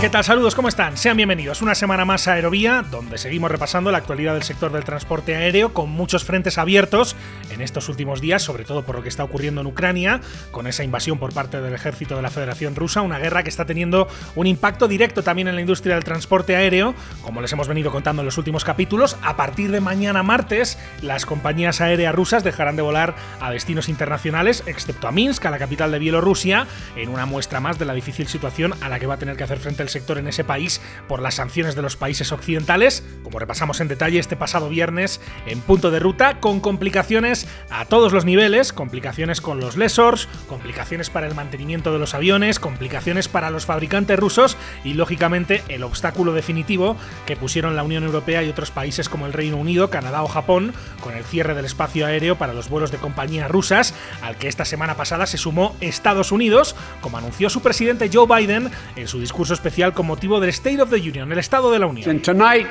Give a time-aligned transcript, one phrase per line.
[0.00, 0.22] ¿Qué tal?
[0.22, 0.96] Saludos, ¿cómo están?
[0.96, 4.84] Sean bienvenidos una semana más a Aerovía, donde seguimos repasando la actualidad del sector del
[4.84, 7.16] transporte aéreo con muchos frentes abiertos
[7.50, 10.20] en estos últimos días, sobre todo por lo que está ocurriendo en Ucrania,
[10.52, 13.64] con esa invasión por parte del ejército de la Federación Rusa, una guerra que está
[13.64, 14.06] teniendo
[14.36, 18.22] un impacto directo también en la industria del transporte aéreo, como les hemos venido contando
[18.22, 19.16] en los últimos capítulos.
[19.22, 24.62] A partir de mañana martes, las compañías aéreas rusas dejarán de volar a destinos internacionales,
[24.66, 28.28] excepto a Minsk, a la capital de Bielorrusia, en una muestra más de la difícil
[28.28, 30.80] situación a la que va a tener que hacer frente el sector en ese país
[31.06, 35.60] por las sanciones de los países occidentales, como repasamos en detalle este pasado viernes en
[35.60, 41.26] punto de ruta, con complicaciones a todos los niveles, complicaciones con los lessors, complicaciones para
[41.26, 46.96] el mantenimiento de los aviones, complicaciones para los fabricantes rusos y lógicamente el obstáculo definitivo
[47.26, 50.74] que pusieron la Unión Europea y otros países como el Reino Unido, Canadá o Japón
[51.00, 54.64] con el cierre del espacio aéreo para los vuelos de compañías rusas, al que esta
[54.64, 59.54] semana pasada se sumó Estados Unidos, como anunció su presidente Joe Biden en su discurso
[59.54, 62.06] especial con motivo del State of the Union, el Estado de la Unión.
[62.08, 62.66] And tonight,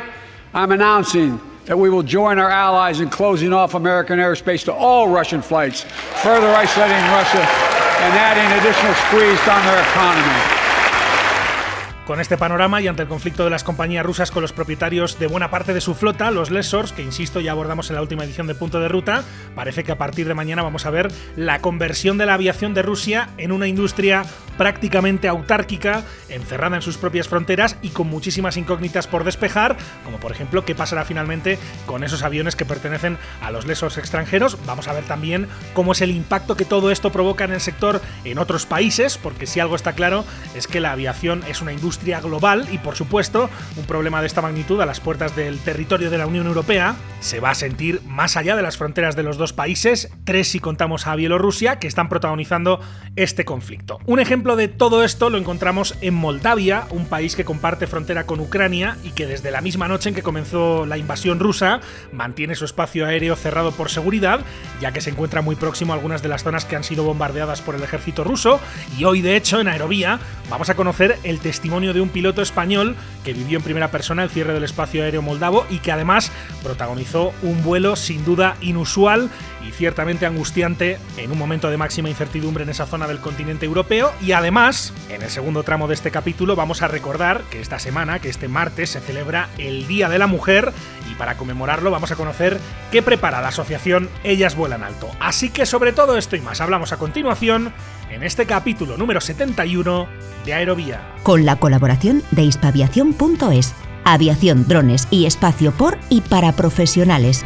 [0.53, 5.07] I'm announcing that we will join our allies in closing off American airspace to all
[5.07, 5.85] Russian flights,
[6.21, 10.56] further isolating Russia and adding additional squeeze on their economy.
[12.07, 15.27] Con este panorama y ante el conflicto de las compañías rusas con los propietarios de
[15.27, 18.47] buena parte de su flota, los lessors, que insisto ya abordamos en la última edición
[18.47, 22.17] de Punto de Ruta, parece que a partir de mañana vamos a ver la conversión
[22.17, 24.23] de la aviación de Rusia en una industria
[24.57, 30.31] prácticamente autárquica, encerrada en sus propias fronteras y con muchísimas incógnitas por despejar, como por
[30.31, 34.57] ejemplo qué pasará finalmente con esos aviones que pertenecen a los lessors extranjeros.
[34.65, 38.01] Vamos a ver también cómo es el impacto que todo esto provoca en el sector
[38.23, 40.23] en otros países, porque si algo está claro
[40.55, 44.41] es que la aviación es una industria global y por supuesto un problema de esta
[44.41, 48.37] magnitud a las puertas del territorio de la Unión Europea se va a sentir más
[48.37, 52.09] allá de las fronteras de los dos países, tres si contamos a Bielorrusia, que están
[52.09, 52.79] protagonizando
[53.15, 53.99] este conflicto.
[54.05, 58.39] Un ejemplo de todo esto lo encontramos en Moldavia, un país que comparte frontera con
[58.39, 61.79] Ucrania y que desde la misma noche en que comenzó la invasión rusa
[62.11, 64.41] mantiene su espacio aéreo cerrado por seguridad,
[64.79, 67.61] ya que se encuentra muy próximo a algunas de las zonas que han sido bombardeadas
[67.61, 68.59] por el ejército ruso
[68.97, 70.19] y hoy de hecho en Aerovía
[70.49, 74.29] vamos a conocer el testimonio de un piloto español que vivió en primera persona el
[74.29, 76.31] cierre del espacio aéreo moldavo y que además
[76.63, 79.29] protagonizó un vuelo sin duda inusual
[79.67, 84.11] y ciertamente angustiante en un momento de máxima incertidumbre en esa zona del continente europeo
[84.21, 88.19] y además en el segundo tramo de este capítulo vamos a recordar que esta semana,
[88.19, 90.71] que este martes se celebra el Día de la Mujer
[91.11, 92.59] y para conmemorarlo vamos a conocer
[92.91, 95.09] qué prepara la asociación Ellas Vuelan Alto.
[95.19, 97.73] Así que sobre todo esto y más hablamos a continuación
[98.09, 100.07] en este capítulo número 71
[100.45, 101.15] de Aerovía.
[101.23, 103.73] Con la colaboración de hispaviación.es,
[104.03, 107.45] aviación, drones y espacio por y para profesionales.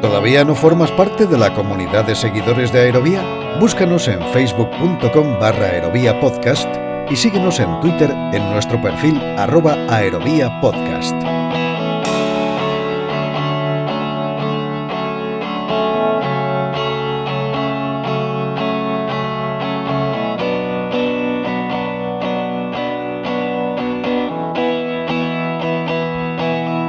[0.00, 3.22] ¿Todavía no formas parte de la comunidad de seguidores de Aerovía?
[3.60, 10.60] Búscanos en facebook.com barra aerovía podcast y síguenos en Twitter en nuestro perfil arroba aerovía
[10.60, 11.14] podcast.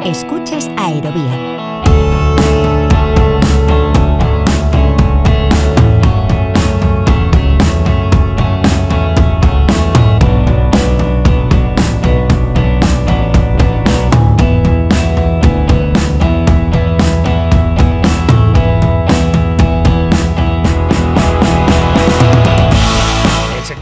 [0.06, 1.47] Escuchas Aerovía.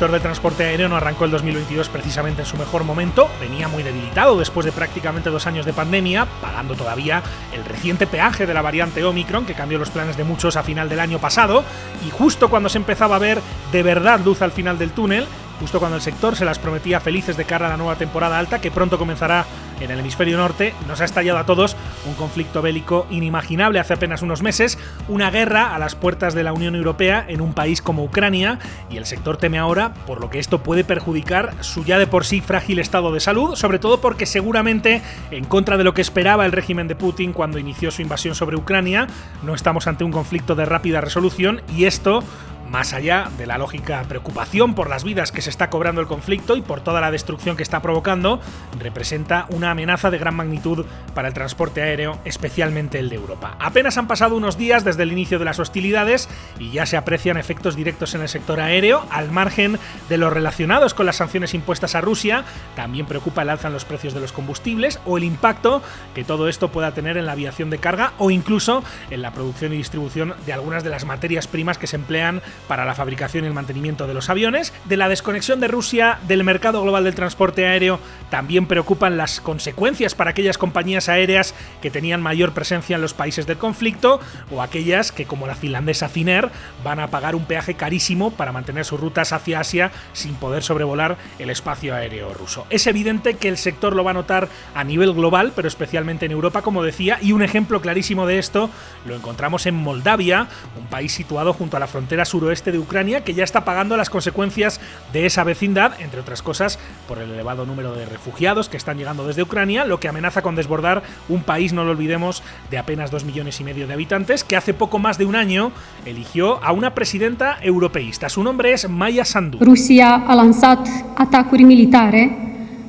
[0.06, 3.82] Sector del transporte aéreo no arrancó el 2022 precisamente en su mejor momento, venía muy
[3.82, 7.24] debilitado después de prácticamente dos años de pandemia, pagando todavía
[7.54, 10.90] el reciente peaje de la variante Omicron que cambió los planes de muchos a final
[10.90, 11.64] del año pasado,
[12.06, 13.42] y justo cuando se empezaba a ver
[13.72, 15.26] de verdad luz al final del túnel,
[15.60, 18.62] justo cuando el sector se las prometía felices de cara a la nueva temporada alta
[18.62, 19.48] que pronto comenzará
[19.80, 21.76] en el hemisferio norte, nos ha estallado a todos
[22.06, 26.54] un conflicto bélico inimaginable hace apenas unos meses, una guerra a las puertas de la
[26.54, 28.60] Unión Europea en un país como Ucrania,
[28.90, 32.26] y el sector teme ahora por lo que esto puede perjudicar su ya de por
[32.26, 36.46] sí frágil estado de salud, sobre todo porque seguramente, en contra de lo que esperaba
[36.46, 39.08] el régimen de Putin cuando inició su invasión sobre Ucrania,
[39.44, 42.24] no estamos ante un conflicto de rápida resolución y esto
[42.70, 46.56] más allá de la lógica preocupación por las vidas que se está cobrando el conflicto
[46.56, 48.40] y por toda la destrucción que está provocando,
[48.80, 53.56] representa una amenaza de gran magnitud para el transporte aéreo, especialmente el de Europa.
[53.60, 56.30] Apenas han pasado unos días desde el inicio de las hostilidades
[56.60, 59.80] y ya se aprecian efectos directos en el sector aéreo, al margen
[60.10, 62.46] de los relacionados con las sanciones impuestas a Rusia,
[62.76, 65.82] también preocupa el alza en los precios de los combustibles o el impacto
[66.14, 69.74] que todo esto pueda tener en la aviación de carga o incluso en la producción
[69.74, 73.48] y distribución de algunas de las materias primas que se emplean para la fabricación y
[73.48, 74.74] el mantenimiento de los aviones.
[74.86, 78.00] De la desconexión de Rusia del mercado global del transporte aéreo
[78.30, 83.46] también preocupan las consecuencias para aquellas compañías aéreas que tenían mayor presencia en los países
[83.46, 84.20] del conflicto
[84.52, 86.50] o aquellas que, como la finlandesa Finnair,
[86.84, 91.18] van a pagar un peaje carísimo para mantener sus rutas hacia Asia sin poder sobrevolar
[91.40, 92.66] el espacio aéreo ruso.
[92.70, 96.32] Es evidente que el sector lo va a notar a nivel global, pero especialmente en
[96.32, 98.70] Europa, como decía, y un ejemplo clarísimo de esto
[99.06, 100.48] lo encontramos en Moldavia,
[100.78, 104.12] un país situado junto a la frontera suroeste de Ucrania, que ya está pagando las
[104.12, 104.80] consecuencias
[105.12, 106.78] de esa vecindad, entre otras cosas,
[107.08, 110.56] por el elevado número de refugiados que están llegando desde Ucrania, lo que amenaza con
[110.56, 114.56] desbordar un país, no lo olvidemos, de apenas dos millones y medio de habitantes, que
[114.56, 115.72] hace poco más de un año
[116.06, 118.30] eligió a una presidenta europeísta.
[118.30, 119.58] Su nombre es Maya Sandu.
[119.60, 120.88] Rusia ha lansat
[121.18, 122.38] atacuri militare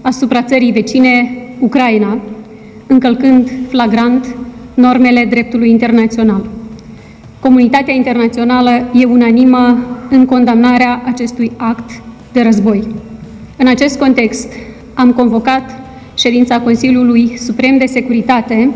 [0.02, 1.12] asupra țării vecine
[1.60, 2.18] Ucraina,
[2.86, 4.34] încălcând flagrant
[4.74, 6.55] normele dreptului internațional.
[7.40, 9.78] Comunitatea internațională e unanimă
[10.10, 11.90] în condamnarea acestui act
[12.32, 12.86] de război.
[13.56, 14.52] În acest context,
[14.94, 15.80] am convocat
[16.14, 18.70] ședința Consiliului Suprem de Securitate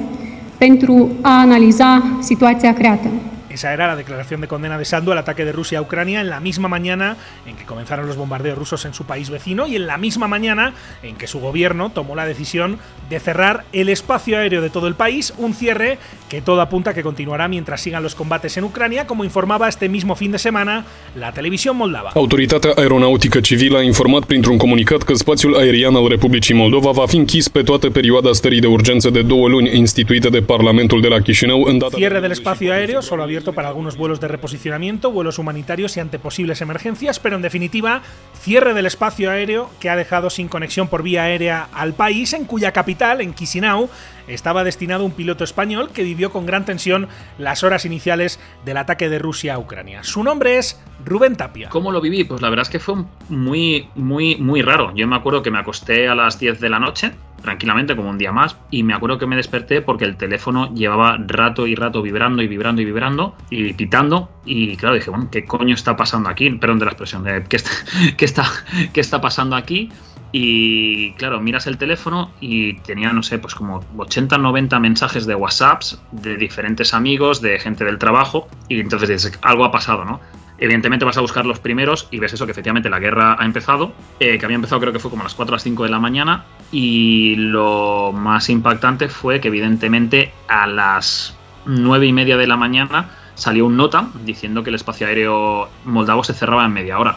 [0.58, 3.08] pentru a analiza situația creată.
[3.50, 6.31] Esa era la declaración de condena de Sandu al ataque de Rusia a Ucrania en
[6.31, 7.17] la misma mañana
[7.47, 10.73] en que comenzaron los bombardeos rusos en su país vecino y en la misma mañana
[11.02, 14.94] en que su gobierno tomó la decisión de cerrar el espacio aéreo de todo el
[14.94, 15.99] país, un cierre
[16.29, 20.14] que todo apunta que continuará mientras sigan los combates en Ucrania, como informaba este mismo
[20.14, 20.85] fin de semana
[21.17, 22.12] la televisión moldava.
[22.14, 27.17] Autoritatea Aeronautică Civilă a informat printr-un comunicat că spațiul aerian al Republicii Moldova va fi
[27.17, 31.20] închis pe toată perioada stării de urgență de două luni instituită de Parlamentul de la
[31.20, 35.96] Chișinău în data Cierre del espacio aéreo solo para algunos vuelos de reposicionamiento, vuelos humanitarios
[35.96, 38.02] y ante posibles emergencias, pero en definitiva,
[38.38, 42.44] cierre del espacio aéreo que ha dejado sin conexión por vía aérea al país, en
[42.44, 43.88] cuya capital, en Chisinau,
[44.28, 47.08] estaba destinado un piloto español que vivió con gran tensión
[47.38, 50.04] las horas iniciales del ataque de Rusia a Ucrania.
[50.04, 51.69] Su nombre es Rubén Tapia.
[51.70, 52.25] ¿Cómo lo viví?
[52.25, 52.96] Pues la verdad es que fue
[53.28, 54.93] muy, muy, muy raro.
[54.94, 58.19] Yo me acuerdo que me acosté a las 10 de la noche, tranquilamente, como un
[58.19, 62.02] día más, y me acuerdo que me desperté porque el teléfono llevaba rato y rato
[62.02, 64.31] vibrando y vibrando y vibrando y pitando.
[64.44, 66.50] Y claro, dije, bueno, ¿qué coño está pasando aquí?
[66.50, 67.70] Perdón de la expresión, de, ¿qué, está,
[68.16, 68.44] qué, está,
[68.92, 69.90] ¿qué está pasando aquí?
[70.32, 75.34] Y claro, miras el teléfono y tenía, no sé, pues como 80, 90 mensajes de
[75.34, 80.20] WhatsApps de diferentes amigos, de gente del trabajo, y entonces dices, algo ha pasado, ¿no?
[80.60, 83.92] Evidentemente vas a buscar los primeros y ves eso, que efectivamente la guerra ha empezado,
[84.20, 85.88] eh, que había empezado creo que fue como a las 4 o las 5 de
[85.88, 91.34] la mañana, y lo más impactante fue que evidentemente a las
[91.64, 96.22] 9 y media de la mañana salió un nota diciendo que el espacio aéreo moldavo
[96.24, 97.16] se cerraba en media hora.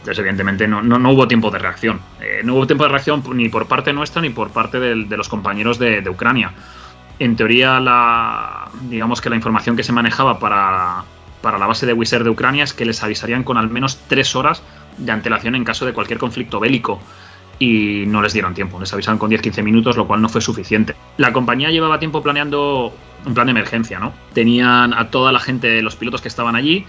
[0.00, 1.98] Entonces, evidentemente, no, no, no hubo tiempo de reacción.
[2.20, 5.30] Eh, no hubo tiempo de reacción ni por parte nuestra ni por parte de los
[5.30, 6.52] compañeros de, de, Ucrania.
[7.18, 11.04] En teoría, la, digamos que la información que se manejaba para,
[11.44, 14.34] para la base de Wizard de Ucrania es que les avisarían con al menos tres
[14.34, 14.62] horas
[14.96, 17.00] de antelación en caso de cualquier conflicto bélico.
[17.58, 20.96] Y no les dieron tiempo, les avisaron con 10-15 minutos, lo cual no fue suficiente.
[21.18, 22.94] La compañía llevaba tiempo planeando
[23.26, 24.14] un plan de emergencia, ¿no?
[24.32, 26.86] Tenían a toda la gente, los pilotos que estaban allí,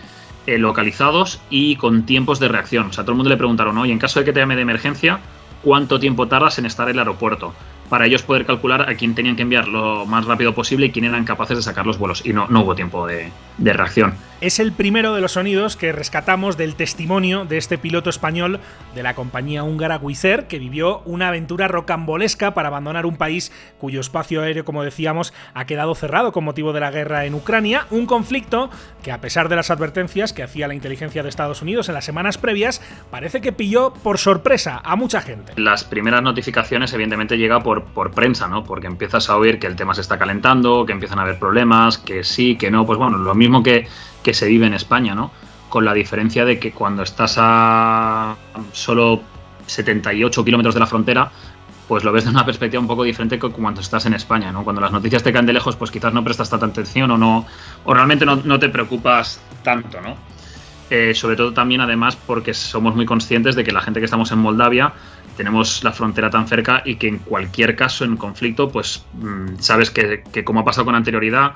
[0.48, 2.88] eh, localizados y con tiempos de reacción.
[2.88, 4.62] O sea, todo el mundo le preguntaron, oye, en caso de que te llame de
[4.62, 5.20] emergencia,
[5.64, 7.54] ¿cuánto tiempo tardas en estar en el aeropuerto?
[7.90, 11.06] Para ellos poder calcular a quién tenían que enviar lo más rápido posible y quién
[11.06, 12.26] eran capaces de sacar los vuelos.
[12.26, 14.16] Y no, no hubo tiempo de, de reacción.
[14.46, 18.60] Es el primero de los sonidos que rescatamos del testimonio de este piloto español
[18.94, 24.00] de la compañía húngara Wizz que vivió una aventura rocambolesca para abandonar un país cuyo
[24.00, 28.06] espacio aéreo, como decíamos, ha quedado cerrado con motivo de la guerra en Ucrania, un
[28.06, 28.70] conflicto
[29.02, 32.06] que a pesar de las advertencias que hacía la inteligencia de Estados Unidos en las
[32.06, 35.54] semanas previas, parece que pilló por sorpresa a mucha gente.
[35.56, 38.64] Las primeras notificaciones evidentemente llegan por, por prensa, ¿no?
[38.64, 41.98] Porque empiezas a oír que el tema se está calentando, que empiezan a haber problemas,
[41.98, 43.88] que sí, que no, pues bueno, lo mismo que
[44.26, 45.32] que se vive en España, ¿no?
[45.70, 48.36] Con la diferencia de que cuando estás a
[48.72, 49.22] solo
[49.68, 51.32] 78 kilómetros de la frontera,
[51.88, 54.64] pues lo ves de una perspectiva un poco diferente que cuando estás en España, ¿no?
[54.64, 57.46] Cuando las noticias te caen de lejos, pues quizás no prestas tanta atención o no,
[57.84, 60.16] o realmente no, te preocupas tanto, ¿no?
[60.90, 64.32] Eh, sobre todo también, además, porque somos muy conscientes de que la gente que estamos
[64.32, 64.92] en Moldavia
[65.38, 69.92] tenemos la frontera tan cerca y que en cualquier caso, en conflicto, pues mmm, sabes
[69.92, 71.54] que como ha pasado con anterioridad,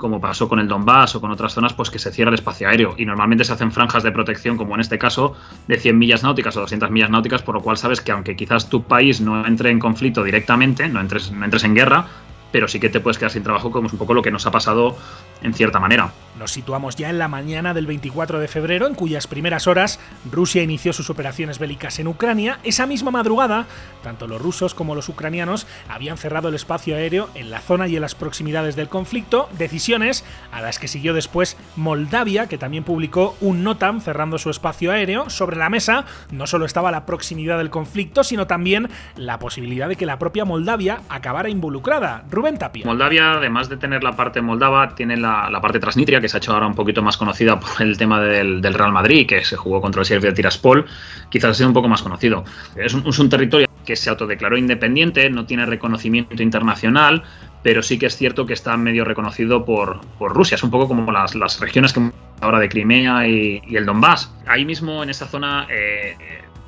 [0.00, 2.68] como pasó con el Donbass o con otras zonas, pues que se cierra el espacio
[2.68, 2.94] aéreo.
[2.96, 5.36] Y normalmente se hacen franjas de protección, como en este caso,
[5.68, 8.68] de 100 millas náuticas o 200 millas náuticas, por lo cual sabes que aunque quizás
[8.68, 12.06] tu país no entre en conflicto directamente, no entres, no entres en guerra,
[12.50, 14.46] pero sí que te puedes quedar sin trabajo, como es un poco lo que nos
[14.46, 14.96] ha pasado
[15.42, 16.12] en cierta manera.
[16.38, 20.62] Nos situamos ya en la mañana del 24 de febrero, en cuyas primeras horas Rusia
[20.62, 22.60] inició sus operaciones bélicas en Ucrania.
[22.62, 23.66] Esa misma madrugada,
[24.02, 27.96] tanto los rusos como los ucranianos habían cerrado el espacio aéreo en la zona y
[27.96, 33.36] en las proximidades del conflicto, decisiones a las que siguió después Moldavia, que también publicó
[33.42, 35.28] un NOTAM cerrando su espacio aéreo.
[35.28, 39.96] Sobre la mesa no solo estaba la proximidad del conflicto, sino también la posibilidad de
[39.96, 42.24] que la propia Moldavia acabara involucrada.
[42.30, 42.86] Rubén Tapia.
[42.86, 46.38] Moldavia, además de tener la parte moldava, tiene la la, parte transnistria, que se ha
[46.38, 49.80] hecho ahora un poquito más conocida por el tema del, Real Madrid, que se jugó
[49.80, 50.86] contra el Sheriff de Tiraspol,
[51.28, 52.44] quizás sido un poco más conocido.
[52.76, 57.22] Es un, territorio que se autodeclaró independiente, no tiene reconocimiento internacional,
[57.62, 60.54] pero sí que es cierto que está medio reconocido por, Rusia.
[60.54, 62.10] Es un poco como las, regiones que
[62.40, 64.32] ahora de Crimea y, el Donbass.
[64.46, 66.16] Ahí mismo en esa zona, eh,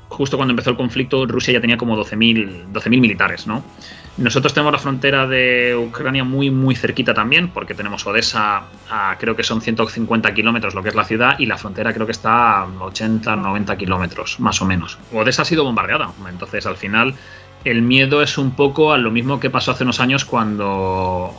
[0.08, 3.62] justo cuando empezó el conflicto, Rusia ya tenía como 12.000 12 militares, ¿no?
[4.18, 9.34] Nosotros tenemos la frontera de Ucrania muy, muy cerquita también, porque tenemos Odessa a creo
[9.34, 12.60] que son 150 kilómetros, lo que es la ciudad, y la frontera creo que está
[12.60, 14.98] a 80, 90 kilómetros, más o menos.
[15.12, 17.14] Odessa ha sido bombardeada, entonces al final
[17.64, 21.34] el miedo es un poco a lo mismo que pasó hace unos años cuando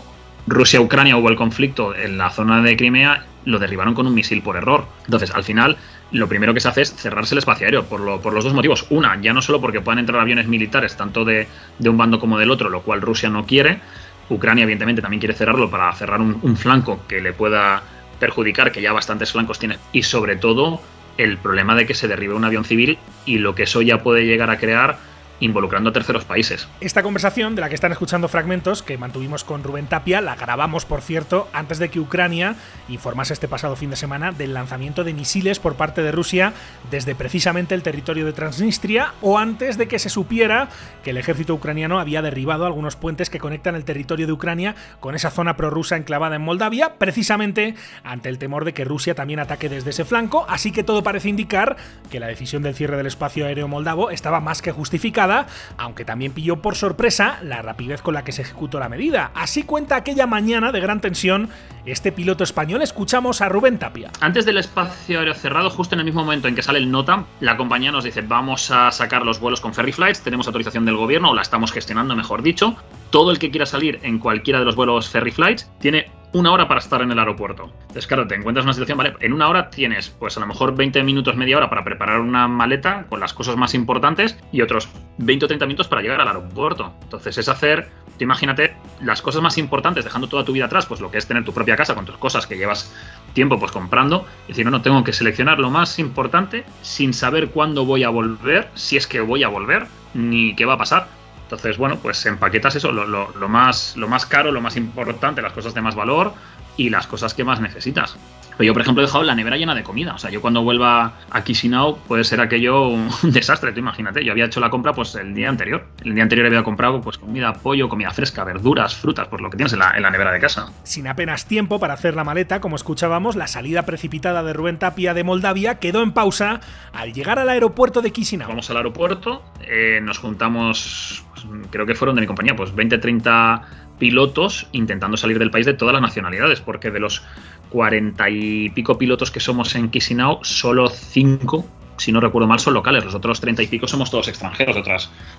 [0.48, 4.56] Rusia-Ucrania hubo el conflicto en la zona de Crimea, lo derribaron con un misil por
[4.56, 4.86] error.
[5.06, 5.78] Entonces, al final,
[6.14, 8.86] lo primero que se hace es cerrarse el espacio aéreo, por, los dos motivos.
[8.90, 11.48] Una, ya no solo porque puedan entrar aviones militares, tanto de,
[11.84, 13.82] un bando como del otro, lo cual Rusia no quiere.
[14.30, 17.84] Ucrania, evidentemente, también quiere cerrarlo para cerrar un flanco que le pueda
[18.20, 19.78] perjudicar, que ya bastantes flancos tiene.
[19.92, 20.80] Y sobre todo,
[21.18, 24.26] el problema de que se derribe un avión civil y lo que eso ya puede
[24.26, 24.98] llegar a crear
[25.44, 26.68] involucrando a terceros países.
[26.80, 30.86] Esta conversación, de la que están escuchando fragmentos, que mantuvimos con Rubén Tapia, la grabamos,
[30.86, 32.56] por cierto, antes de que Ucrania
[32.88, 36.54] informase este pasado fin de semana del lanzamiento de misiles por parte de Rusia
[36.90, 40.70] desde precisamente el territorio de Transnistria o antes de que se supiera
[41.04, 45.16] que el ejército ucraniano había derribado algunos puentes que conectan el territorio de Ucrania con
[45.16, 49.70] esa zona prorrusa enclavada en Moldavia, precisamente ante el temor de que Rusia también ataque
[49.70, 51.76] desde ese flanco, así que todo parece indicar
[52.10, 55.33] que la decisión del cierre del espacio aéreo moldavo estaba más que justificada
[55.78, 59.32] aunque también pilló por sorpresa la rapidez con la que se ejecutó la medida.
[59.36, 61.50] Así cuenta aquella mañana de gran tensión
[61.86, 62.82] este piloto español.
[62.82, 64.12] Escuchamos a Rubén Tapia.
[64.22, 67.26] Antes del espacio aéreo cerrado, justo en el mismo momento en que sale el nota,
[67.40, 70.96] la compañía nos dice vamos a sacar los vuelos con Ferry Flights, tenemos autorización del
[70.96, 72.76] gobierno, o la estamos gestionando, mejor dicho.
[73.10, 76.68] Todo el que quiera salir en cualquiera de los vuelos Ferry Flights tiene una hora
[76.68, 77.72] para estar en el aeropuerto.
[77.82, 80.48] Entonces, claro, te encuentras en una situación, vale, en una hora tienes, pues a lo
[80.48, 84.62] mejor 20 minutos, media hora para preparar una maleta con las cosas más importantes y
[84.62, 86.94] otros 20 o 30 minutos para llegar al aeropuerto.
[87.04, 91.00] Entonces, es hacer, tú imagínate, las cosas más importantes, dejando toda tu vida atrás, pues
[91.02, 92.94] lo que es tener tu propia casa con tus cosas que llevas
[93.34, 97.50] tiempo pues comprando, y decir, no, no, tengo que seleccionar lo más importante sin saber
[97.50, 101.23] cuándo voy a volver, si es que voy a volver, ni qué va a pasar
[101.44, 105.54] entonces, bueno, pues empaquetas eso, lo, lo, más, lo más caro, lo más importante, las
[105.54, 106.34] cosas de más valor
[106.78, 108.18] y las cosas que más necesitas.
[108.58, 110.14] Pero yo, por ejemplo, he dejado la nevera llena de comida.
[110.14, 114.24] O sea, yo cuando vuelva a Chisinau puede ser aquello un desastre, tú imagínate.
[114.24, 115.88] Yo había hecho la compra pues el día anterior.
[116.04, 119.58] El día anterior había comprado pues comida, pollo, comida fresca, verduras, frutas, pues lo que
[119.58, 120.72] tienes en la, en la nevera de casa.
[120.84, 125.14] Sin apenas tiempo para hacer la maleta, como escuchábamos, la salida precipitada de Rubén Tapia
[125.14, 126.62] de Moldavia quedó en pausa
[126.94, 128.48] al llegar al aeropuerto de Chisinau.
[128.48, 132.98] Vamos al aeropuerto, eh, nos juntamos, pues, creo que fueron de mi compañía, pues 20,
[133.00, 133.62] 30
[134.04, 137.24] pilotos intentando salir del país de todas las nacionalidades, porque de los
[137.70, 142.74] cuarenta y pico pilotos que somos en Chisinau, solo cinco, si no recuerdo mal, son
[142.74, 143.06] locales.
[143.06, 144.82] Los otros treinta y pico somos todos extranjeros de,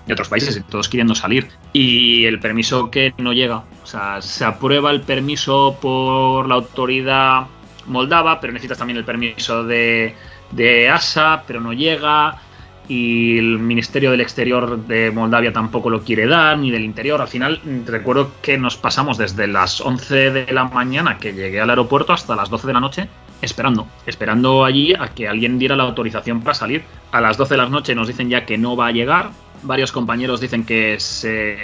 [0.06, 1.47] de otros países y todos queriendo salir.
[1.75, 3.64] Y el permiso que no llega.
[3.83, 7.49] O sea, se aprueba el permiso por la autoridad
[7.85, 10.14] moldava, pero necesitas también el permiso de,
[10.52, 12.40] de ASA, pero no llega
[12.88, 17.20] y el Ministerio del Exterior de Moldavia tampoco lo quiere dar, ni del Interior.
[17.20, 21.70] Al final, recuerdo que nos pasamos desde las 11 de la mañana que llegué al
[21.70, 23.08] aeropuerto hasta las 12 de la noche
[23.40, 26.84] esperando, esperando allí a que alguien diera la autorización para salir.
[27.12, 29.30] A las 12 de la noche nos dicen ya que no va a llegar.
[29.62, 31.58] Varios compañeros dicen que se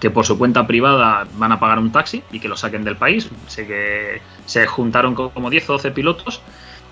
[0.00, 2.96] que por su cuenta privada van a pagar un taxi y que lo saquen del
[2.96, 3.28] país.
[3.48, 6.40] Sé que se juntaron como 10 o 12 pilotos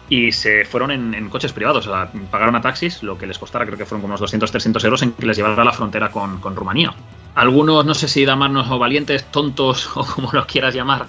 [0.09, 3.67] y se fueron en, coches privados, o sea, pagaron a taxis lo que les costara,
[3.67, 6.11] creo que fueron como unos 200, 300 euros en que les llevara a la frontera
[6.11, 6.95] con, Rumanía.
[7.35, 11.07] Algunos, no sé si damarnos o valientes, tontos o como los quieras llamar,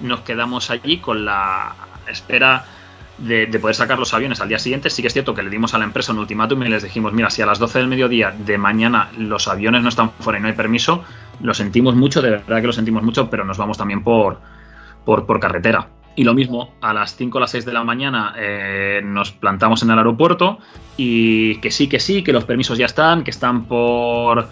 [0.00, 1.74] nos quedamos allí con la
[2.06, 2.64] espera
[3.18, 4.88] de, poder sacar los aviones al día siguiente.
[4.88, 7.12] Sí que es cierto que le dimos a la empresa un ultimátum y les dijimos,
[7.12, 10.42] mira, si a las 12 del mediodía de mañana los aviones no están fuera y
[10.42, 11.02] no hay permiso,
[11.40, 14.40] lo sentimos mucho, de verdad que lo sentimos mucho, pero nos vamos también por,
[15.04, 15.88] por carretera.
[16.18, 19.84] Y lo mismo, a las 5 o las 6 de la mañana eh, nos plantamos
[19.84, 20.58] en el aeropuerto
[20.96, 24.48] y que sí, que sí, que los permisos ya están, que están por,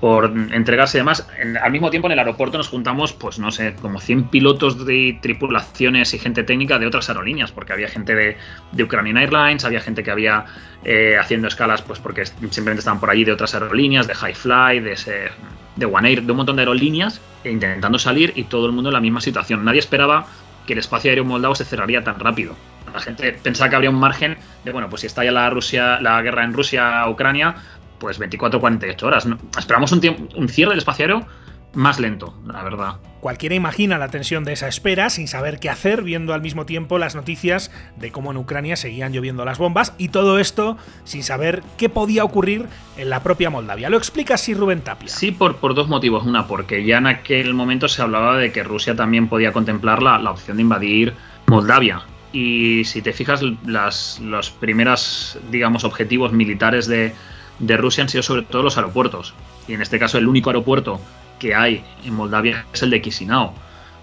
[0.00, 1.28] por entregarse y demás.
[1.62, 5.18] al mismo tiempo en el aeropuerto nos juntamos, pues no sé, como 100 pilotos de
[5.20, 8.38] tripulaciones y gente técnica de otras aerolíneas, porque había gente de,
[8.72, 10.46] de Ukrainian Airlines, había gente que había
[10.82, 14.80] eh, haciendo escalas, pues porque simplemente estaban por allí de otras aerolíneas, de High Fly,
[14.80, 15.30] de,
[15.76, 18.88] de One Air, de un montón de aerolíneas, e intentando salir y todo el mundo
[18.88, 19.62] en la misma situación.
[19.62, 20.26] Nadie esperaba
[20.66, 22.54] que el espacio aéreo moldavo se cerraría tan rápido.
[22.92, 26.00] La gente pensaba que habría un margen de, bueno, pues si está ya la, Rusia,
[26.00, 27.54] la guerra en Rusia-Ucrania,
[27.98, 29.26] pues 24 48 horas.
[29.58, 31.26] Esperamos un, tiempo, un cierre del espacio aéreo
[31.74, 32.96] más lento, la verdad.
[33.20, 36.98] Cualquiera imagina la tensión de esa espera sin saber qué hacer, viendo al mismo tiempo
[36.98, 41.62] las noticias de cómo en Ucrania seguían lloviendo las bombas y todo esto sin saber
[41.76, 43.90] qué podía ocurrir en la propia Moldavia.
[43.90, 45.08] Lo explica así Rubén Tapia.
[45.08, 46.26] Sí, por, por dos motivos.
[46.26, 50.18] Una, porque ya en aquel momento se hablaba de que Rusia también podía contemplar la,
[50.18, 51.14] la opción de invadir
[51.46, 52.02] Moldavia.
[52.32, 57.14] Y si te fijas, las, los primeros, digamos, objetivos militares de,
[57.58, 59.34] de Rusia han sido sobre todo los aeropuertos.
[59.68, 61.00] Y en este caso el único aeropuerto
[61.42, 63.52] que hay en Moldavia es el de Chisinau.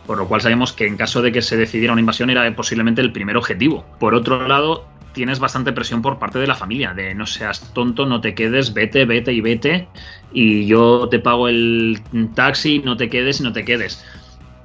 [0.05, 3.00] Por lo cual sabemos que en caso de que se decidiera una invasión era posiblemente
[3.00, 3.86] el primer objetivo.
[3.98, 8.05] Por otro lado, tienes bastante presión por parte de la familia, de no seas tonto,
[8.05, 9.88] no te quedes, vete, vete y vete,
[10.34, 12.01] y yo te pago el
[12.36, 14.03] taxi, no te quedes y no te quedes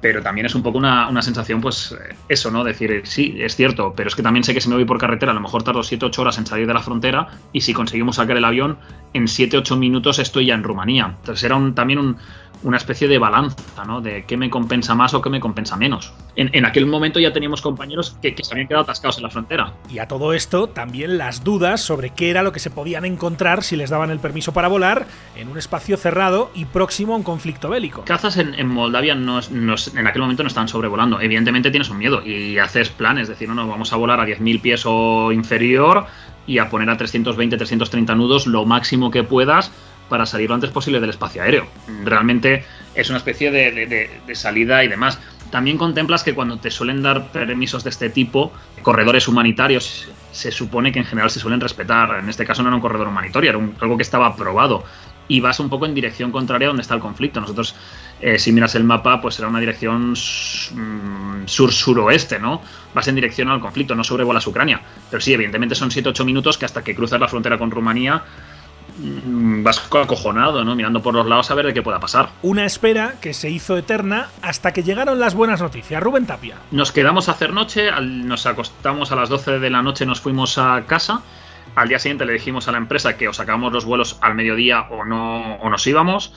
[0.05, 1.97] pero también es un poco una, una, sensación, pues
[2.29, 2.63] eso, ¿no?
[2.63, 5.31] Decir, sí, es cierto, pero es que también sé que si me voy por carretera,
[5.31, 8.37] a lo mejor tardo 7-8 horas en salir de la frontera y si conseguimos sacar
[8.37, 8.77] el avión,
[9.13, 11.15] en 7-8 minutos estoy ya en Rumanía.
[11.19, 12.17] Entonces era un, también un,
[12.63, 14.01] una especie de balanza, ¿no?
[14.01, 16.13] De qué me compensa más o qué me compensa menos.
[16.35, 19.29] En, en aquel momento ya teníamos compañeros que, que, se habían quedado atascados en la
[19.29, 19.73] frontera.
[19.89, 23.63] Y a todo esto también las dudas sobre qué era lo que se podían encontrar
[23.63, 27.23] si les daban el permiso para volar en un espacio cerrado y próximo a un
[27.23, 28.03] conflicto bélico.
[28.05, 31.19] Cazas en, en Moldavia no, no, en aquel momento no están sobrevolando.
[31.21, 34.61] Evidentemente tienes un miedo y haces planes, decir, no, no, vamos a volar a 10.000
[34.61, 36.05] pies o inferior
[36.47, 39.71] y a poner a 320, 330 nudos lo máximo que puedas
[40.09, 41.67] para salir lo antes posible del espacio aéreo.
[42.03, 45.19] Realmente es una especie de, salida y demás.
[45.51, 50.91] También contemplas que cuando te suelen dar permisos de este tipo, corredores humanitarios, se supone
[50.91, 52.19] que en general se suelen respetar.
[52.19, 54.83] En este caso no era un corredor humanitario, era un, algo que estaba aprobado.
[55.27, 57.41] Y vas un poco en dirección contraria a donde está el conflicto.
[57.41, 57.75] Nosotros,
[58.21, 62.61] eh, si miras el mapa, pues será una dirección mm, sur-suroeste, ¿no?
[62.93, 64.81] Vas en dirección al conflicto, no sobrevolas Ucrania.
[65.09, 68.23] Pero sí, evidentemente son 7-8 minutos que hasta que cruzas la frontera con Rumanía
[68.97, 70.75] vas acojonado, ¿no?
[70.75, 72.29] Mirando por los lados a ver de qué pueda pasar.
[72.41, 76.01] Una espera que se hizo eterna hasta que llegaron las buenas noticias.
[76.01, 76.55] Rubén Tapia.
[76.71, 80.57] Nos quedamos a hacer noche, nos acostamos a las 12 de la noche, nos fuimos
[80.57, 81.21] a casa.
[81.75, 84.81] Al día siguiente le dijimos a la empresa que o sacábamos los vuelos al mediodía
[84.89, 86.33] o no o nos íbamos.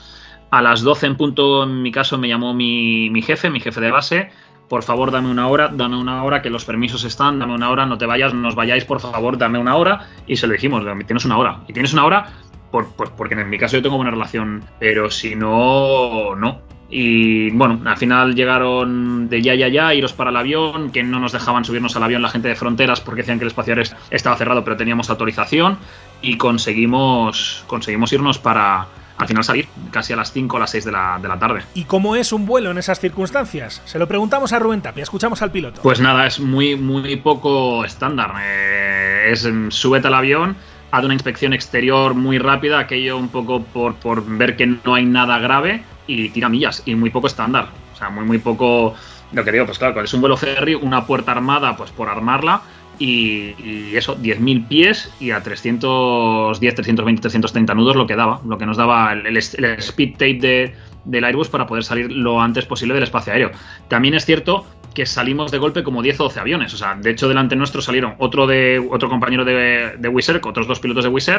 [0.51, 3.79] A las 12 en punto, en mi caso, me llamó mi, mi jefe, mi jefe
[3.81, 4.31] de base,
[4.67, 7.85] por favor dame una hora, dame una hora, que los permisos están, dame una hora,
[7.85, 10.07] no te vayas, no os vayáis, por favor, dame una hora.
[10.27, 11.61] Y se lo dijimos, tienes una hora.
[11.67, 12.31] Y tienes una hora
[12.71, 16.61] por, por, porque en mi caso yo tengo buena relación, pero si no, no.
[16.91, 21.19] Y bueno, al final llegaron de ya, ya, ya, iros para el avión, que no
[21.19, 23.95] nos dejaban subirnos al avión la gente de fronteras porque decían que el espacio aéreo
[24.09, 25.77] estaba cerrado, pero teníamos autorización
[26.21, 28.87] y conseguimos, conseguimos irnos para,
[29.19, 31.61] al final salir casi a las 5 o las 6 de la, de la, tarde.
[31.73, 33.81] ¿Y cómo es un vuelo en esas circunstancias?
[33.85, 35.81] Se lo preguntamos a Rubén Tapia, escuchamos al piloto.
[35.81, 38.33] Pues nada, es muy, muy poco estándar.
[38.41, 40.55] Eh, es súbete al avión,
[40.91, 45.05] haz una inspección exterior muy rápida, aquello un poco por, por ver que no hay
[45.05, 47.69] nada grave y tira millas y muy poco estándar.
[47.93, 48.95] O sea, muy, muy poco...
[49.31, 52.61] Lo que digo, pues claro, es un vuelo ferry, una puerta armada, pues por armarla,
[52.97, 58.57] y, y, eso, 10.000 pies y a 310, 320, 330 nudos lo que daba, lo
[58.57, 60.75] que nos daba el, el speed tape de,
[61.05, 63.51] del Airbus para poder salir lo antes posible del espacio aéreo.
[63.87, 66.73] También es cierto que salimos de golpe como 10 o 12 aviones.
[66.73, 70.67] O sea, de hecho, delante nuestro salieron otro de otro compañero de, de Wizz otros
[70.67, 71.29] dos pilotos de Wizz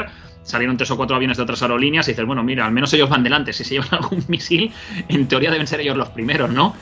[0.42, 3.08] salieron tres o cuatro aviones de otras aerolíneas y dices, bueno, mira, al menos ellos
[3.08, 3.52] van delante.
[3.52, 4.72] Si se llevan algún misil,
[5.08, 6.74] en teoría deben ser ellos los primeros, ¿no?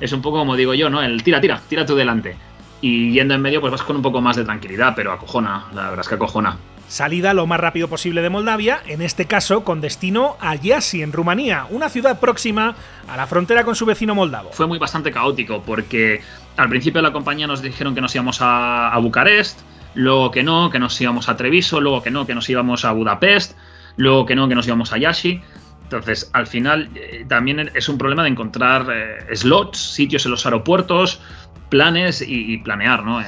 [0.00, 1.02] Es un poco como digo yo, ¿no?
[1.02, 2.36] El tira, tira, tira tú delante.
[2.80, 5.90] Y yendo en medio, pues vas con un poco más de tranquilidad, pero acojona, la
[5.90, 6.56] verdad es que acojona.
[6.92, 11.10] Salida lo más rápido posible de Moldavia, en este caso con destino a Yasi, en
[11.10, 12.76] Rumanía, una ciudad próxima
[13.08, 14.50] a la frontera con su vecino moldavo.
[14.52, 16.20] Fue muy bastante caótico porque
[16.58, 19.60] al principio de la compañía nos dijeron que nos íbamos a, Bucarest,
[19.94, 22.92] luego que no, que nos íbamos a Treviso, luego que no, que nos íbamos a
[22.92, 23.56] Budapest,
[23.96, 25.40] luego que no, que nos íbamos a Yashi.
[25.84, 30.44] Entonces, al final, eh, también es un problema de encontrar eh, slots, sitios en los
[30.44, 31.22] aeropuertos,
[31.70, 33.22] planes y, planear, ¿no?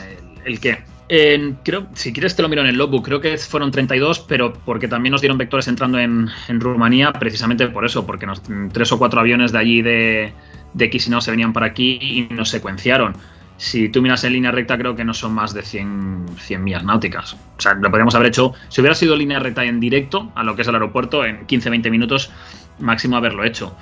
[0.45, 0.85] El qué.
[1.09, 4.53] En, creo, si quieres te lo miro en el logbook, creo que fueron 32, pero
[4.53, 8.99] porque también nos dieron vectores entrando en, Rumanía, precisamente por eso, porque nos, tres o
[8.99, 10.33] cuatro aviones de allí de,
[10.73, 13.15] de Chisinau se venían para aquí y nos secuenciaron.
[13.57, 16.85] Si tú miras en línea recta, creo que no son más de 100, 100 millas
[16.85, 17.35] náuticas.
[17.35, 18.53] O sea, lo podríamos haber hecho.
[18.69, 21.91] Si hubiera sido línea recta en directo a lo que es el aeropuerto, en 15-20
[21.91, 22.33] minutos
[22.81, 23.77] máximo haberlo hecho.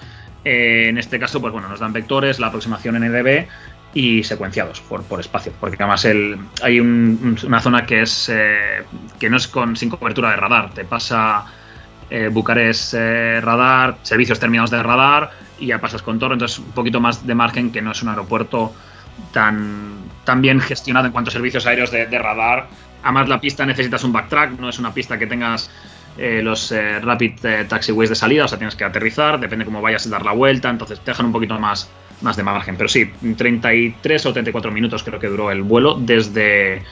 [0.45, 3.47] Eh, en este caso, pues bueno, nos dan vectores, la aproximación NDB
[3.95, 8.85] y secuenciados por, por espacio, porque además el, hay una zona que es eh,
[9.19, 11.45] que no es con sin cobertura de radar, te pasa
[12.09, 16.73] eh, Bucarest eh, radar, servicios terminados de radar y ya pasas con Toro, entonces un
[16.73, 18.73] poquito más de margen que no es un aeropuerto
[19.33, 22.69] tan, tan bien gestionado en cuanto a servicios aéreos de, radar.
[23.03, 25.71] Además la pista necesitas un backtrack, no es una pista que tengas
[26.17, 30.25] los rapid taxiways de salida, o sea, tienes que aterrizar, depende cómo vayas a dar
[30.25, 31.91] la vuelta, entonces te dejan un poquito más,
[32.23, 32.77] más de margen.
[32.77, 36.83] Pero sí, 33 o 34 minutos creo que duró el vuelo desde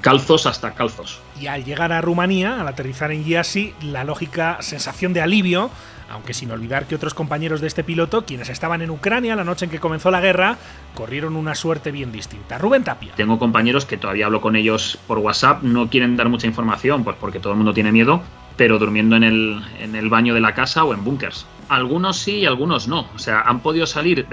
[0.00, 1.20] Calzos hasta Calzos.
[1.40, 5.70] Y al llegar a Rumanía, al aterrizar en Giasi, la lógica sensación de alivio,
[6.10, 9.66] aunque sin olvidar que otros compañeros de este piloto, quienes estaban en Ucrania la noche
[9.66, 10.56] en que comenzó la guerra,
[10.94, 12.58] corrieron una suerte bien distinta.
[12.58, 13.12] Rubén Tapia.
[13.16, 17.16] Tengo compañeros que todavía hablo con ellos por WhatsApp, no quieren dar mucha información, pues
[17.20, 18.22] porque todo el mundo tiene miedo,
[18.56, 21.46] pero durmiendo en el, en el baño de la casa o en búnkers.
[21.68, 23.08] Algunos sí y algunos no.
[23.14, 24.26] O sea, han podido salir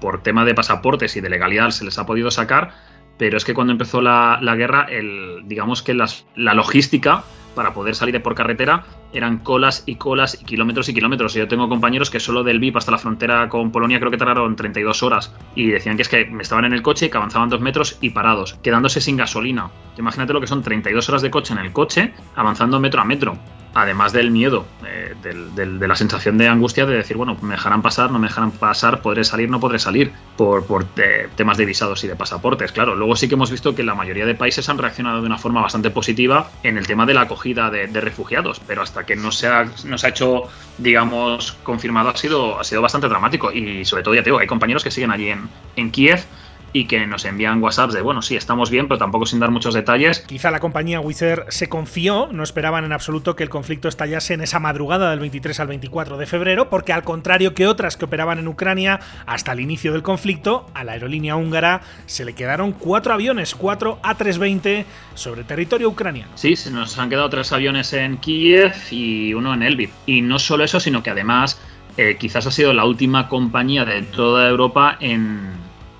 [0.00, 2.72] por tema de pasaportes y de legalidad, se les ha podido sacar,
[3.18, 7.24] pero es que cuando empezó la, la guerra, el, digamos que las, la logística
[7.54, 11.34] para poder salir por carretera eran colas y colas y kilómetros y kilómetros.
[11.34, 14.56] Yo tengo compañeros que solo del VIP hasta la frontera con Polonia creo que tardaron
[14.56, 17.98] 32 horas y decían que es que estaban en el coche, que avanzaban dos metros
[18.00, 19.70] y parados, quedándose sin gasolina.
[19.98, 23.36] Imagínate lo que son 32 horas de coche en el coche, avanzando metro a metro
[23.74, 27.54] además del miedo, eh, del, del, de la sensación de angustia de decir, bueno, me
[27.54, 31.56] dejarán pasar, no me dejarán pasar, podré salir, no podré salir, por, por eh, temas
[31.56, 32.72] de visados y de pasaportes.
[32.72, 35.38] Claro, luego sí que hemos visto que la mayoría de países han reaccionado de una
[35.38, 39.30] forma bastante positiva en el tema de la acogida de, refugiados, pero hasta que no
[39.30, 40.44] se, ha, ha hecho,
[40.78, 43.52] digamos, confirmado ha sido, ha sido bastante dramático.
[43.52, 45.32] Y sobre todo, ya te digo, hay compañeros que siguen allí
[45.76, 46.24] en Kiev
[46.72, 49.74] y que nos envían WhatsApps de, bueno, sí, estamos bien, pero tampoco sin dar muchos
[49.74, 50.20] detalles.
[50.20, 54.34] Quizá la compañía Wizz Air se confió, no esperaban en absoluto que el conflicto estallase
[54.34, 58.04] en esa madrugada del 23 al 24 de febrero, porque al contrario que otras que
[58.04, 62.72] operaban en Ucrania hasta el inicio del conflicto, a la aerolínea húngara se le quedaron
[62.72, 66.32] cuatro aviones, cuatro A320 sobre territorio ucraniano.
[66.34, 69.90] Sí, se nos han quedado tres aviones en Kiev y uno en Elbit.
[70.06, 71.60] Y no solo eso, sino que además
[71.96, 75.50] eh, quizás ha sido la última compañía de toda Europa en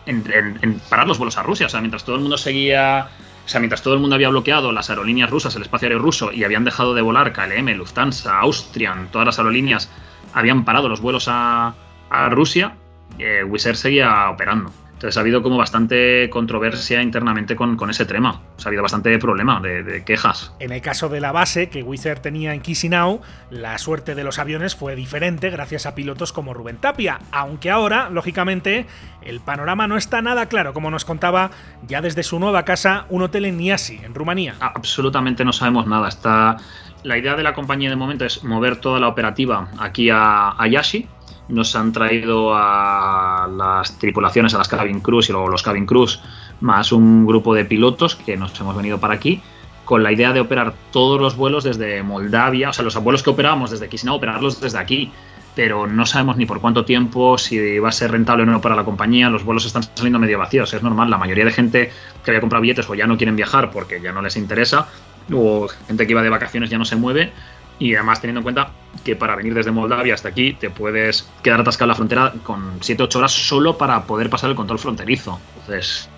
[0.07, 1.67] en, parar los vuelos a Rusia.
[1.67, 3.09] O sea, mientras todo el mundo seguía.
[3.45, 6.31] O sea, mientras todo el mundo había bloqueado las aerolíneas rusas, el espacio aéreo ruso,
[6.33, 9.91] y habían dejado de volar KLM, Lufthansa, Austrian, todas las aerolíneas
[10.33, 11.75] habían parado los vuelos a,
[12.09, 12.77] a Rusia,
[13.19, 14.73] eh, Wizz Air seguía operando.
[15.03, 18.41] Entonces ha habido como bastante controversia internamente con, con ese tema.
[18.57, 20.55] O sea, ha habido bastante problema de, de, quejas.
[20.61, 24.23] En el caso de la base que Wizz Air tenía en Chisinau, la suerte de
[24.23, 27.19] los aviones fue diferente gracias a pilotos como Rubén Tapia.
[27.33, 28.87] Aunque ahora, lógicamente,
[29.23, 31.51] el panorama no está nada claro, como nos contaba
[31.85, 34.55] ya desde su nueva casa, un hotel en Niasi, en Rumanía.
[34.61, 36.09] Absolutamente no sabemos nada.
[36.09, 36.59] Está...
[37.03, 40.69] La idea de la compañía de momento es mover toda la operativa aquí a, a
[40.69, 41.09] Yashi,
[41.49, 46.21] nos han traído a las tripulaciones, a las cabin crews y luego los cabin crews,
[46.61, 49.43] más un grupo de pilotos que nos hemos venido para aquí,
[49.85, 53.31] con la idea de operar todos los vuelos desde Moldavia, o sea, los vuelos que
[53.31, 55.11] operábamos desde Chisinau, operarlos desde aquí,
[55.55, 58.75] pero no sabemos ni por cuánto tiempo, si va a ser rentable o no para
[58.75, 61.93] la compañía, los vuelos están saliendo medio vacíos, es normal, la mayoría de gente
[62.25, 64.89] que había comprado billetes o ya no quieren viajar porque ya no les interesa,
[65.33, 67.33] o gente que iba de vacaciones ya no se mueve,
[67.83, 68.71] y además teniendo en cuenta
[69.05, 72.79] que para venir desde Moldavia hasta aquí te puedes quedar atascado en la frontera con
[72.79, 75.41] 7-8 horas solo para poder pasar el control fronterizo.
[75.61, 76.09] Entonces,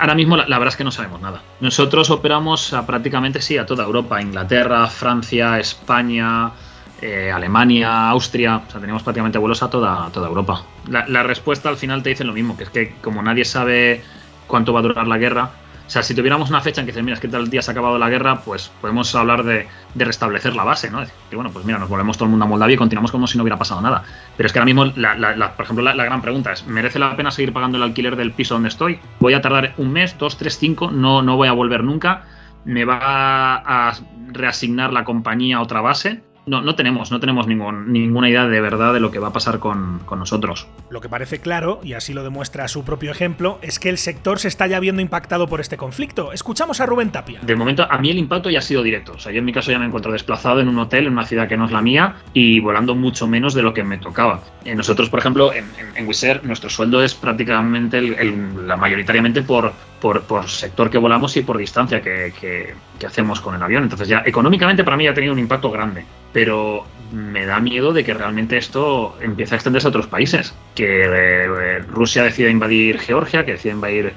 [0.00, 1.40] ahora mismo la, verdad es que no sabemos nada.
[1.60, 6.50] Nosotros operamos a prácticamente sí a toda Europa, Inglaterra, Francia, España,
[7.00, 10.64] eh, Alemania, Austria, o sea, tenemos prácticamente vuelos a toda, toda Europa.
[10.88, 14.02] La, la respuesta al final te dice lo mismo, que es que como nadie sabe
[14.48, 15.50] cuánto va a durar la guerra,
[15.86, 17.70] o sea, si tuviéramos una fecha en que dices, mira, es que tal día se
[17.70, 21.04] ha acabado la guerra, pues podemos hablar de, de restablecer la base, ¿no?
[21.28, 23.36] Que bueno, pues mira, nos volvemos todo el mundo a Moldavia y continuamos como si
[23.36, 24.02] no hubiera pasado nada.
[24.36, 26.98] Pero es que ahora mismo, la, la, la, por ejemplo, la, gran pregunta es, ¿merece
[26.98, 28.98] la pena seguir pagando el alquiler del piso donde estoy?
[29.20, 30.90] ¿Voy a tardar un mes, dos, tres, cinco?
[30.90, 32.24] No, no voy a volver nunca.
[32.64, 33.92] ¿Me va a
[34.28, 36.22] reasignar la compañía a otra base?
[36.46, 39.32] No, no tenemos, no tenemos ningún, ninguna idea de verdad de lo que va a
[39.32, 40.66] pasar con, con, nosotros.
[40.90, 44.38] Lo que parece claro, y así lo demuestra su propio ejemplo, es que el sector
[44.38, 46.32] se está ya viendo impactado por este conflicto.
[46.32, 47.40] Escuchamos a Rubén Tapia.
[47.42, 49.12] De momento, a mí el impacto ya ha sido directo.
[49.12, 51.26] O sea, yo en mi caso ya me encuentro desplazado en un hotel, en una
[51.26, 54.40] ciudad que no es la mía, y volando mucho menos de lo que me tocaba.
[54.64, 55.64] Eh, nosotros, por ejemplo, en,
[55.96, 56.06] en,
[56.42, 59.72] nuestro sueldo es prácticamente el, el, la mayoritariamente por,
[60.04, 63.84] por, por, sector que volamos y por distancia que, que, que, hacemos con el avión.
[63.84, 67.94] Entonces ya económicamente para mí ya ha tenido un impacto grande, pero me da miedo
[67.94, 72.98] de que realmente esto empiece a extenderse a otros países, que eh, Rusia decida invadir
[72.98, 74.12] Georgia, que decida invadir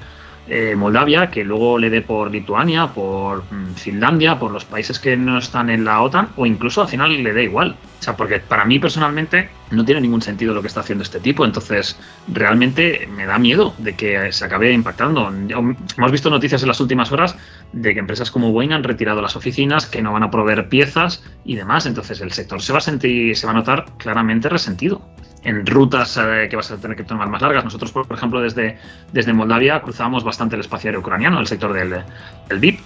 [0.46, 5.16] eh, Moldavia, que luego le dé por Lituania, por mm, Finlandia, por los países que
[5.16, 7.76] no están en la OTAN, o incluso al final le dé igual.
[7.98, 11.20] O sea, porque para mí personalmente no tiene ningún sentido lo que está haciendo este
[11.20, 15.28] tipo, entonces realmente me da miedo de que se acabe impactando.
[15.28, 17.36] Hemos visto noticias en las últimas horas
[17.72, 21.22] de que empresas como Boeing han retirado las oficinas, que no van a proveer piezas
[21.44, 25.02] y demás, entonces el sector se va a sentir, se va a notar claramente resentido
[25.44, 27.64] en rutas eh, que vas a tener que tomar más largas.
[27.64, 28.78] Nosotros, por, ejemplo, desde,
[29.12, 32.02] desde Moldavia cruzábamos bastante el espacio aéreo ucraniano, el sector del,
[32.48, 32.80] del VIP.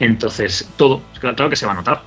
[0.00, 2.02] Entonces, todo, claro que se va a notar.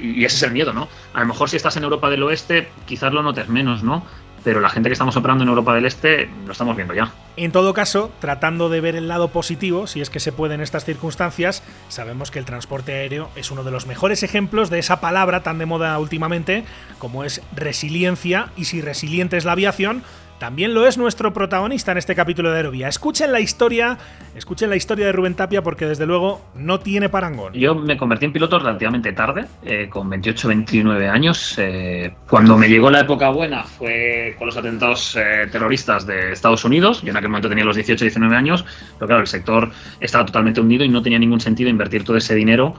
[0.00, 0.88] Y, ese es el miedo, ¿no?
[1.14, 4.04] A lo mejor si estás en Europa del Oeste, quizás lo notes menos, ¿no?
[4.46, 7.10] pero la gente que estamos operando en Europa del Este lo estamos viendo ya.
[7.36, 10.60] En todo caso, tratando de ver el lado positivo, si es que se puede en
[10.60, 15.00] estas circunstancias, sabemos que el transporte aéreo es uno de los mejores ejemplos de esa
[15.00, 16.64] palabra tan de moda últimamente
[17.00, 20.04] como es resiliencia, y si resiliente es la aviación,
[20.38, 22.88] también lo es nuestro protagonista en este capítulo de Aerovía.
[22.88, 23.98] Escuchen la historia,
[24.34, 27.52] escuchen la historia de Rubén Tapia porque desde luego no tiene parangón.
[27.54, 31.54] Yo me convertí en piloto relativamente tarde, eh, con 28, 29 años.
[31.58, 36.64] Eh, cuando me llegó la época buena fue con los atentados eh, terroristas de Estados
[36.64, 37.02] Unidos.
[37.02, 38.64] Yo en aquel momento tenía los 18, 19 años,
[38.98, 39.70] pero claro, el sector
[40.00, 42.74] estaba totalmente hundido y no tenía ningún sentido invertir todo ese dinero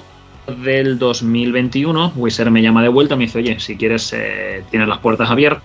[0.64, 5.00] del 2021, Wizard me llama de vuelta, me dice, oye, si quieres, eh, tienes las
[5.00, 5.64] puertas abiertas.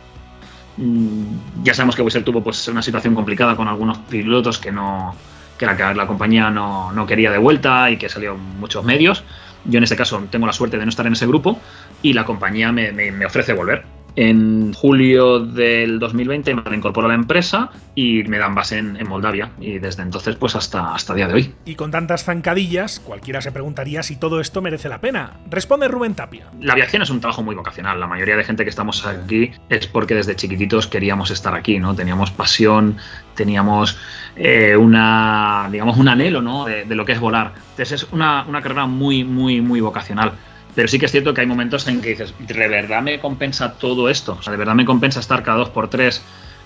[0.76, 5.14] Mm, ya sabemos que Wizard tuvo pues, una situación complicada con algunos pilotos que no
[5.58, 9.22] que la, la compañía no, no, quería de vuelta y que salió muchos medios.
[9.64, 11.60] Yo en este caso tengo la suerte de no estar en ese grupo
[12.02, 13.84] y la compañía me, me ofrece volver.
[14.16, 19.50] En julio del 2020 me reincorporo a la empresa y me dan base en, Moldavia.
[19.60, 21.54] Y desde entonces, pues hasta, hasta día de hoy.
[21.64, 25.32] Y con tantas zancadillas, cualquiera se preguntaría si todo esto merece la pena.
[25.50, 26.46] Responde Rubén Tapia.
[26.60, 27.98] La aviación es un trabajo muy vocacional.
[27.98, 31.94] La mayoría de gente que estamos aquí es porque desde chiquititos queríamos estar aquí, ¿no?
[31.94, 32.96] Teníamos pasión,
[33.34, 33.98] teníamos
[34.36, 36.64] eh, una, digamos, un anhelo, ¿no?
[36.66, 37.52] De, de, lo que es volar.
[37.70, 40.32] Entonces es una, una carrera muy, muy, muy vocacional.
[40.74, 43.74] Pero sí que es cierto que hay momentos en que dices, ¿de verdad me compensa
[43.74, 44.36] todo esto?
[44.38, 46.22] O sea, ¿de verdad me compensa estar cada dos por tres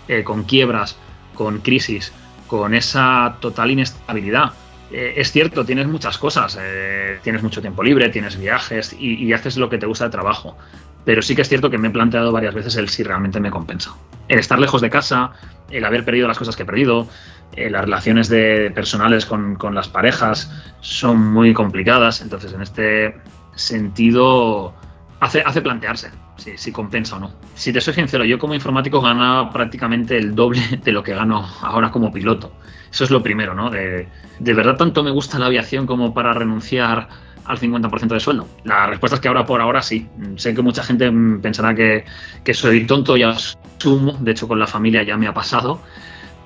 [0.08, 0.96] eh, con quiebras,
[1.34, 2.12] con crisis,
[2.46, 4.52] con esa total inestabilidad?
[4.90, 9.58] Eh, es cierto, tienes muchas cosas, eh, tienes mucho tiempo libre, tienes viajes y, haces
[9.58, 10.56] lo que te gusta de trabajo.
[11.04, 13.50] Pero sí que es cierto que me he planteado varias veces el si realmente me
[13.50, 13.94] compensa.
[14.28, 15.32] El estar lejos de casa,
[15.70, 17.08] el haber perdido las cosas que he perdido,
[17.56, 22.20] las relaciones de personales con las parejas son muy complicadas.
[22.20, 23.14] Entonces, en este
[23.58, 24.74] sentido
[25.20, 27.32] hace, hace plantearse si, si, compensa o no.
[27.54, 31.46] Si te soy sincero, yo como informático gano prácticamente el doble de lo que gano
[31.62, 32.52] ahora como piloto.
[32.90, 33.70] Eso es lo primero, ¿no?
[33.70, 37.08] De, de verdad tanto me gusta la aviación como para renunciar
[37.44, 38.46] al 50% de sueldo.
[38.64, 40.06] La respuesta es que ahora por ahora sí.
[40.36, 41.10] Sé que mucha gente
[41.42, 42.04] pensará que,
[42.44, 45.80] que soy tonto y asumo, de hecho con la familia ya me ha pasado,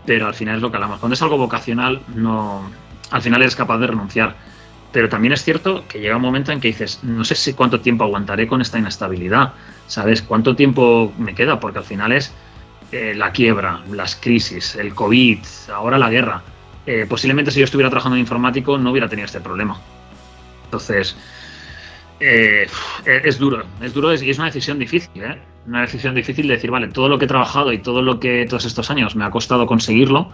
[0.07, 1.01] pero al final es lo que hablamos.
[1.01, 2.71] Cuando es algo vocacional, no,
[3.11, 4.37] al final eres capaz de renunciar
[4.93, 7.81] Pero también es cierto que llega un momento en que dices, no sé si cuánto
[7.81, 9.55] tiempo aguantaré con esta inestabilidad,
[9.87, 10.23] ¿sabes?
[10.23, 11.59] ¿Cuánto tiempo me queda?
[11.59, 12.33] Porque al final es
[12.93, 15.39] eh, la quiebra, las crisis, el COVID,
[15.75, 16.43] ahora la guerra.
[16.85, 19.81] Eh, posiblemente si yo estuviera trabajando en informático no hubiera tenido este problema.
[20.65, 21.17] Entonces,
[22.21, 22.67] eh,
[23.05, 25.39] es duro, es duro y es una decisión difícil, ¿eh?
[25.67, 28.45] Una decisión difícil de decir, vale, todo lo que he trabajado y todo lo que
[28.47, 30.31] todos estos años me ha costado conseguirlo,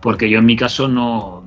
[0.00, 1.44] porque yo en mi caso no,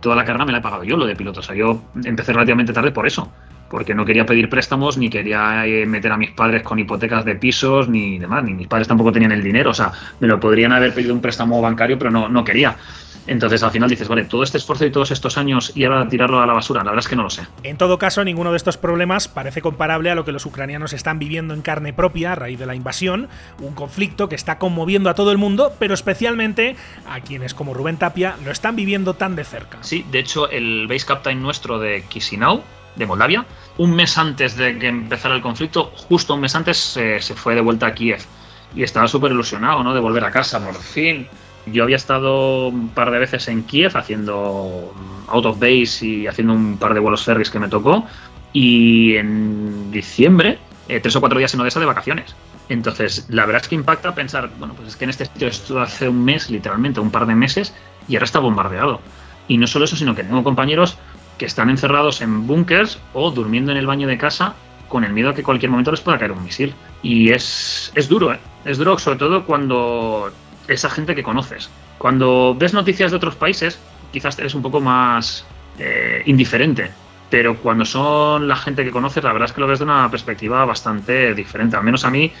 [0.00, 1.40] toda la carrera me la he pagado yo, lo de piloto.
[1.40, 3.32] O sea, yo empecé relativamente tarde por eso,
[3.68, 7.36] porque no quería pedir préstamos, ni quería eh, meter a mis padres con hipotecas de
[7.36, 9.70] pisos, ni demás, ni mis padres tampoco tenían el dinero.
[9.70, 12.76] O sea, me lo podrían haber pedido un préstamo bancario, pero no, no quería.
[13.26, 16.40] Entonces al final dices, vale, todo este esfuerzo y todos estos años y ahora tirarlo
[16.40, 17.46] a la basura, la verdad es que no lo sé.
[17.62, 21.18] En todo caso, ninguno de estos problemas parece comparable a lo que los ucranianos están
[21.18, 23.28] viviendo en carne propia a raíz de la invasión,
[23.60, 26.76] un conflicto que está conmoviendo a todo el mundo, pero especialmente
[27.08, 29.78] a quienes como Rubén Tapia lo están viviendo tan de cerca.
[29.80, 32.62] Sí, de hecho el base captain nuestro de Chisinau,
[32.94, 33.44] de Moldavia,
[33.76, 37.54] un mes antes de que empezara el conflicto, justo un mes antes se, se fue
[37.54, 38.20] de vuelta a Kiev
[38.74, 39.94] y estaba súper ilusionado, ¿no?
[39.94, 41.28] De volver a casa, por fin
[41.66, 44.92] yo había estado un par de veces en Kiev haciendo
[45.28, 48.06] out of base y haciendo un par de vuelos ferries que me tocó.
[48.52, 52.34] Y en diciembre, eh, tres o cuatro días en Odessa de vacaciones.
[52.68, 55.82] Entonces, la verdad es que impacta pensar, bueno, pues es que en este sitio estuve
[55.82, 57.74] hace un mes, literalmente, un par de meses,
[58.08, 59.00] y ahora está bombardeado.
[59.48, 60.96] Y no solo eso, sino que tengo compañeros
[61.38, 64.54] que están encerrados en búnkers o durmiendo en el baño de casa
[64.88, 66.74] con el miedo a que cualquier momento les pueda caer un misil.
[67.02, 68.38] Y es, es duro, ¿eh?
[68.64, 70.32] Es duro, sobre todo cuando
[70.68, 71.70] esa gente que conoces.
[71.98, 73.78] Cuando ves noticias de otros países,
[74.12, 75.44] quizás eres un poco más
[75.78, 76.90] eh, indiferente,
[77.30, 80.10] pero cuando son la gente que conoces, la verdad es que lo ves de una
[80.10, 81.76] perspectiva bastante diferente.
[81.76, 82.32] Al menos a mí,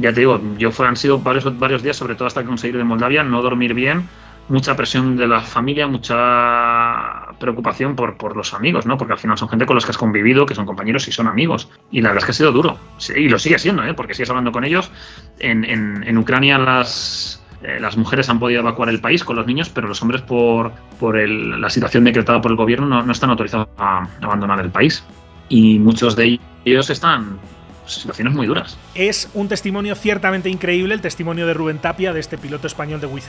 [0.00, 3.22] ya te digo, yo han sido varios, varios días, sobre todo hasta conseguir de Moldavia,
[3.22, 4.08] no dormir bien,
[4.48, 8.96] mucha presión de la familia, mucha preocupación por, por los amigos, ¿no?
[8.96, 11.26] Porque al final son gente con los que has convivido, que son compañeros y son
[11.26, 11.68] amigos.
[11.90, 12.78] Y la verdad es que ha sido duro.
[13.14, 13.94] y lo sigue siendo, ¿eh?
[13.94, 14.90] Porque sigues hablando con ellos.
[15.38, 19.88] En Ucrania las eh, las mujeres han podido evacuar el país con los niños, pero
[19.88, 24.70] los hombres, por, la situación decretada por el gobierno, no, están autorizados a abandonar el
[24.70, 25.02] país.
[25.48, 27.38] Y muchos de ellos están
[27.86, 28.78] situaciones muy duras.
[28.94, 33.06] Es un testimonio ciertamente increíble, el testimonio de Rubén Tapia, de este piloto español de
[33.06, 33.24] Wizz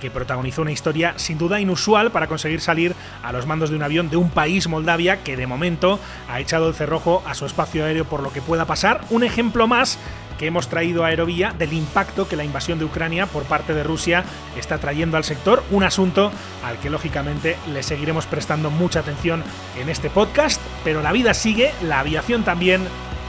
[0.00, 3.82] que protagonizó una historia sin duda inusual para conseguir salir a los mandos de un
[3.82, 7.84] avión de un país, Moldavia, que de momento ha echado el cerrojo a su espacio
[7.84, 9.02] aéreo por lo que pueda pasar.
[9.10, 9.98] Un ejemplo más
[10.38, 13.84] que hemos traído a Aerovía del impacto que la invasión de Ucrania por parte de
[13.84, 14.24] Rusia
[14.56, 16.32] está trayendo al sector, un asunto
[16.64, 19.42] al que lógicamente le seguiremos prestando mucha atención
[19.78, 22.82] en este podcast, pero la vida sigue, la aviación también,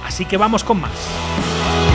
[0.06, 1.94] Así que vamos con más.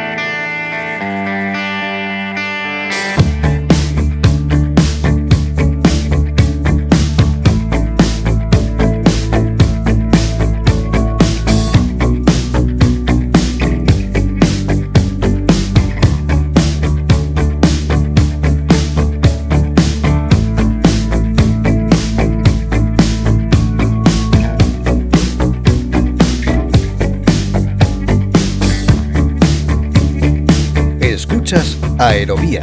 [32.01, 32.61] Aerovía.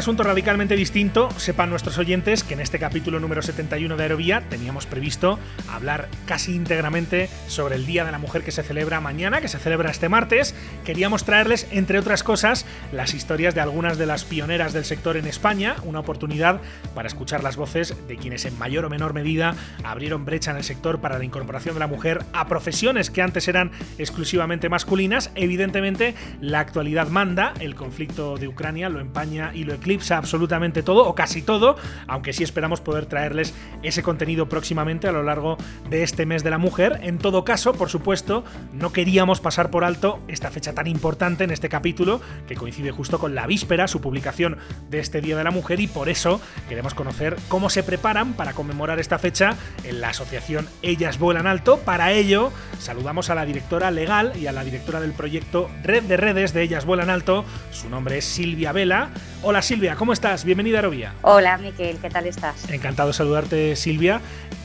[0.00, 1.28] Asunto radicalmente distinto.
[1.36, 6.54] Sepan nuestros oyentes que en este capítulo número 71 de Aerovía teníamos previsto hablar casi
[6.54, 10.08] íntegramente sobre el Día de la Mujer que se celebra mañana, que se celebra este
[10.08, 10.54] martes.
[10.86, 15.26] Queríamos traerles, entre otras cosas, las historias de algunas de las pioneras del sector en
[15.26, 16.62] España, una oportunidad
[16.94, 19.54] para escuchar las voces de quienes en mayor o menor medida
[19.84, 23.48] abrieron brecha en el sector para la incorporación de la mujer a profesiones que antes
[23.48, 25.30] eran exclusivamente masculinas.
[25.34, 31.06] Evidentemente, la actualidad manda, el conflicto de Ucrania lo empaña y lo eclipsa absolutamente todo,
[31.06, 31.76] o casi todo,
[32.06, 35.56] aunque sí esperamos poder traerles ese contenido próximamente a lo largo
[35.88, 37.00] de este mes de la mujer.
[37.02, 41.50] En todo caso, por supuesto, no queríamos pasar por alto esta fecha tan importante en
[41.50, 45.50] este capítulo, que coincide justo con la víspera, su publicación de este Día de la
[45.50, 50.10] Mujer, y por eso queremos conocer cómo se preparan para conmemorar esta fecha en la
[50.10, 51.78] asociación Ellas Vuelan Alto.
[51.78, 56.16] Para ello, saludamos a la directora legal y a la directora del proyecto Red de
[56.16, 57.44] Redes de Ellas Vuelan Alto.
[57.72, 59.10] Su nombre es Silvia Vela.
[59.42, 60.44] Hola Silvia, ¿cómo estás?
[60.44, 61.14] Bienvenida a Arovía.
[61.22, 62.68] Hola Miquel, ¿qué tal estás?
[62.68, 64.20] Encantado de saludarte Silvia.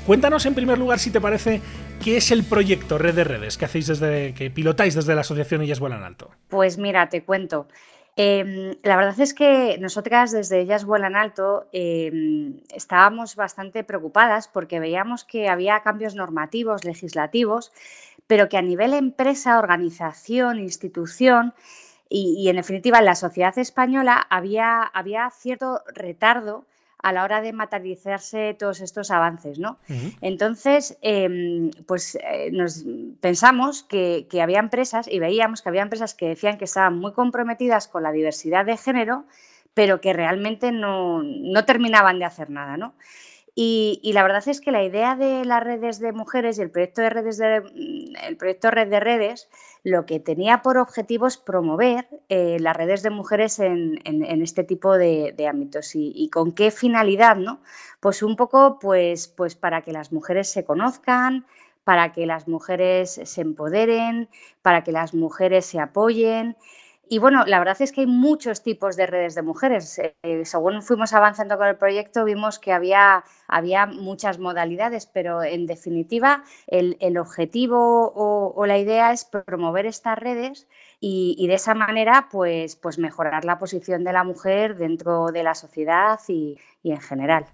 [0.07, 1.61] Cuéntanos en primer lugar si te parece
[2.03, 5.61] qué es el proyecto Red de Redes que hacéis desde que pilotáis desde la asociación
[5.61, 6.31] Ellas Vuelan Alto.
[6.47, 7.67] Pues mira, te cuento.
[8.15, 14.79] Em, la verdad es que nosotras desde Ellas Vuelan Alto em, estábamos bastante preocupadas porque
[14.79, 17.71] veíamos que había cambios normativos, legislativos,
[18.25, 21.53] pero que a nivel empresa, organización, institución
[22.09, 26.65] y, en definitiva en la sociedad española había, había cierto retardo
[26.99, 29.77] a la hora de materializarse todos estos avances, ¿no?
[30.21, 32.83] Entonces, em, pues eh, nos
[33.21, 37.87] pensamos que, había empresas y veíamos que había empresas que decían que estaban muy comprometidas
[37.87, 39.25] con la diversidad de género,
[39.75, 41.21] pero que realmente no,
[41.67, 42.95] terminaban de hacer nada, ¿no?
[43.53, 46.71] Y, y, la verdad es que la idea de las redes de mujeres y el
[46.71, 47.61] proyecto de redes de,
[48.23, 49.47] el proyecto Red de Redes
[49.85, 54.01] lo que tenía por objetivo es promover eh, las redes de mujeres en,
[54.41, 55.91] este tipo de, ámbitos.
[55.93, 57.35] Y, con qué finalidad?
[57.35, 57.61] ¿no?
[57.99, 61.45] Pues un poco pues, pues para que las mujeres se conozcan,
[61.83, 64.27] para que las mujeres se empoderen,
[64.63, 66.57] para que las mujeres se apoyen
[67.07, 69.99] y bueno, la verdad es que hay muchos tipos de redes de mujeres.
[69.99, 75.67] Eh, según fuimos avanzando con el proyecto, vimos que había, había muchas modalidades, pero en
[75.67, 80.67] definitiva el, objetivo o, la idea es promover estas redes
[80.99, 85.55] y, de esa manera pues, pues mejorar la posición de la mujer dentro de la
[85.55, 87.45] sociedad y en general.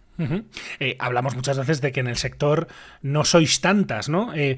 [0.80, 2.68] Eh, hablamos muchas veces de que en el sector
[3.02, 4.34] no sois tantas, ¿no?
[4.34, 4.58] Eh,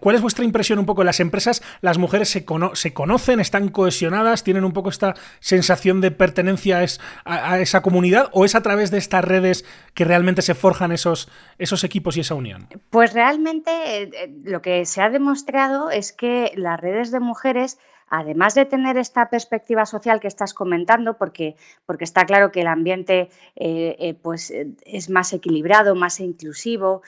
[0.00, 1.04] ¿Cuál es vuestra impresión un poco?
[1.04, 6.10] ¿Las empresas, las mujeres se, se conocen, están cohesionadas, tienen un poco esta sensación de
[6.10, 6.84] pertenencia
[7.24, 9.64] a, esa comunidad o es a través de estas redes
[9.94, 11.28] que realmente se forjan esos,
[11.58, 12.68] esos equipos y esa unión?
[12.90, 13.70] Pues realmente
[14.02, 17.78] eh, lo que se ha demostrado es que las redes de mujeres
[18.10, 21.56] además de tener esta perspectiva social que estás comentando, porque,
[21.86, 27.02] porque está claro que el ambiente eh, eh, pues, eh, es más equilibrado, más inclusivo,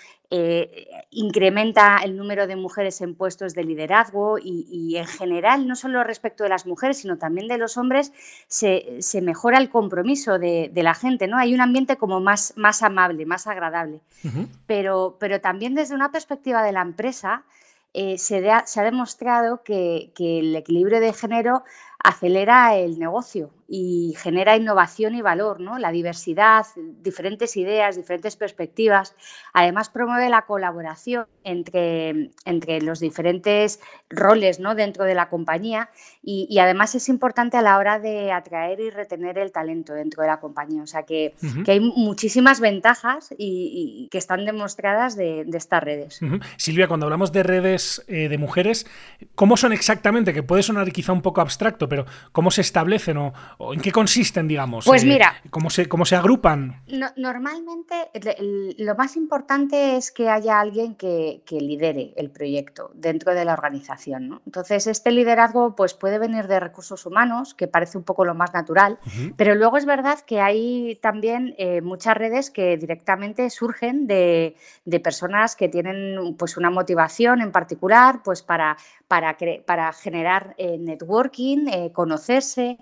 [1.10, 6.42] incrementa el número de mujeres en puestos de liderazgo y, en general, no solo respecto
[6.42, 8.14] de las mujeres, sino también de los hombres,
[8.48, 11.36] se, mejora el compromiso de, la gente, ¿no?
[11.36, 14.00] Hay un ambiente como más, más amable, más agradable.
[14.66, 17.44] pero, pero también desde una perspectiva de la empresa,
[17.94, 21.64] eh, se, se, ha demostrado que, que, el equilibrio de género
[22.02, 25.78] acelera el negocio y genera innovación y valor, ¿no?
[25.78, 29.14] La diversidad, diferentes ideas, diferentes perspectivas.
[29.52, 34.74] Además, promueve la colaboración entre, entre los diferentes roles ¿no?
[34.74, 35.90] dentro de la compañía
[36.22, 40.28] y, además es importante a la hora de atraer y retener el talento dentro de
[40.28, 40.82] la compañía.
[40.82, 41.34] O sea que,
[41.66, 46.20] hay muchísimas ventajas y, que están demostradas de, estas redes.
[46.56, 48.86] Silvia, cuando hablamos de redes eh, de mujeres,
[49.34, 50.32] ¿cómo son exactamente?
[50.32, 53.32] Que puede sonar quizá un poco abstracto, pero ¿cómo se establecen o,
[53.70, 54.84] en qué consisten, digamos?
[54.86, 55.34] Pues eh, mira.
[55.50, 56.82] ¿cómo, se, ¿Cómo se agrupan?
[57.16, 57.94] normalmente
[58.78, 64.40] lo más importante es que haya alguien que, lidere el proyecto dentro de la organización.
[64.46, 68.52] Entonces, este liderazgo pues, puede venir de recursos humanos, que parece un poco lo más
[68.54, 68.98] natural,
[69.36, 74.56] pero luego es verdad que hay también eh, muchas redes que directamente surgen de,
[75.04, 78.76] personas que tienen pues, una motivación en particular pues, para,
[79.08, 79.36] para,
[79.66, 82.78] para generar eh, networking, conocerse,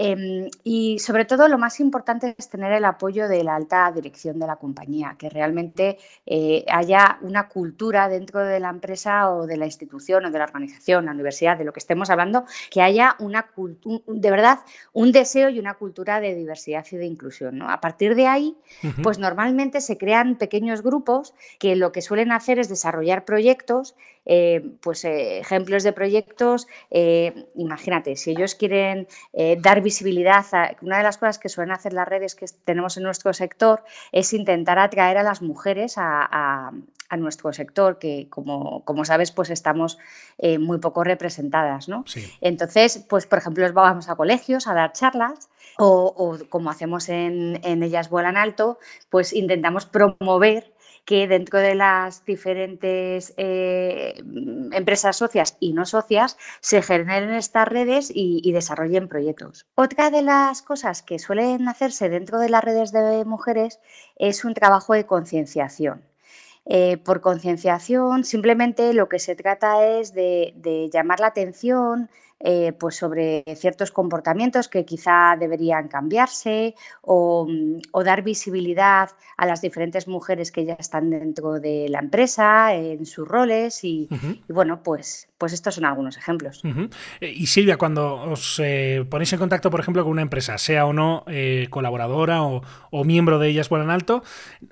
[0.00, 4.38] Em, y sobre todo lo más importante es tener el apoyo de la alta dirección
[4.38, 9.56] de la compañía, que realmente eh, haya una cultura dentro de la empresa o de
[9.56, 13.16] la institución o de la organización, la universidad, de lo que estemos hablando, que haya
[13.18, 13.50] una
[14.06, 14.60] de verdad
[14.92, 17.60] un deseo y una cultura de diversidad y de inclusión.
[17.62, 18.56] A partir de ahí,
[19.02, 23.96] pues normalmente se crean pequeños grupos que lo que suelen hacer es desarrollar proyectos,
[24.30, 26.66] eh, pues eh, ejemplos de proyectos,
[27.54, 29.08] imagínate, si ellos quieren
[29.58, 30.44] dar visibilidad.
[30.82, 34.34] una de las cosas que suelen hacer las redes que tenemos en nuestro sector es
[34.34, 36.72] intentar atraer a las mujeres a,
[37.16, 39.96] nuestro sector, que como, como, sabes, pues estamos
[40.36, 41.88] eh, muy poco representadas.
[41.88, 42.04] ¿no?
[42.42, 45.48] Entonces, pues por ejemplo, vamos a colegios a dar charlas
[45.78, 50.70] o, como hacemos en, en Ellas Vuelan Alto, pues intentamos promover
[51.08, 54.22] que dentro de las diferentes eh,
[54.72, 59.64] empresas socias y no socias se generen estas redes y, desarrollen proyectos.
[59.74, 63.80] Otra de las cosas que suelen hacerse dentro de las redes de mujeres
[64.16, 66.02] es un trabajo de concienciación.
[66.66, 72.10] Eh, por concienciación, simplemente lo que se trata es de llamar la atención,
[72.40, 76.74] eh, pues sobre ciertos comportamientos que quizá deberían cambiarse
[77.04, 82.74] mm, o, dar visibilidad a las diferentes mujeres que ya están dentro de la empresa,
[82.74, 84.08] en sus roles y,
[84.48, 86.62] bueno, pues, pues estos son algunos ejemplos.
[87.20, 90.84] Eh, y Silvia, cuando os eh, ponéis en contacto, por ejemplo, con una empresa, sea
[90.84, 91.24] o no
[91.70, 94.22] colaboradora o, miembro de ellas en alto,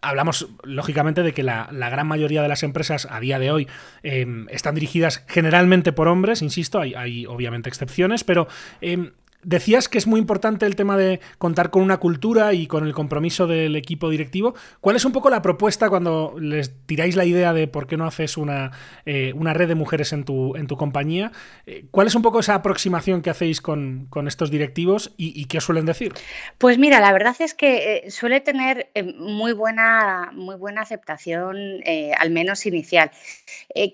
[0.02, 3.68] hablamos lógicamente de que la, gran mayoría de las empresas a día de hoy
[4.02, 8.48] están dirigidas generalmente por hombres, insisto, hay, hay obviamente excepciones, pero
[8.80, 9.12] em,
[9.46, 12.92] Decías que es muy importante el tema de contar con una cultura y con el
[12.92, 14.56] compromiso del equipo directivo.
[14.80, 18.08] ¿Cuál es un poco la propuesta cuando les tiráis la idea de por qué no
[18.08, 18.72] haces una,
[19.04, 21.30] eh, una red de mujeres en tu, en tu compañía?
[21.64, 25.64] Eh, ¿Cuál es un poco esa aproximación que hacéis con, estos directivos y, qué os
[25.64, 26.12] suelen decir?
[26.58, 31.56] Pues mira, la verdad es que eh, suele tener muy, buena, muy buena aceptación,
[32.18, 33.12] al menos inicial.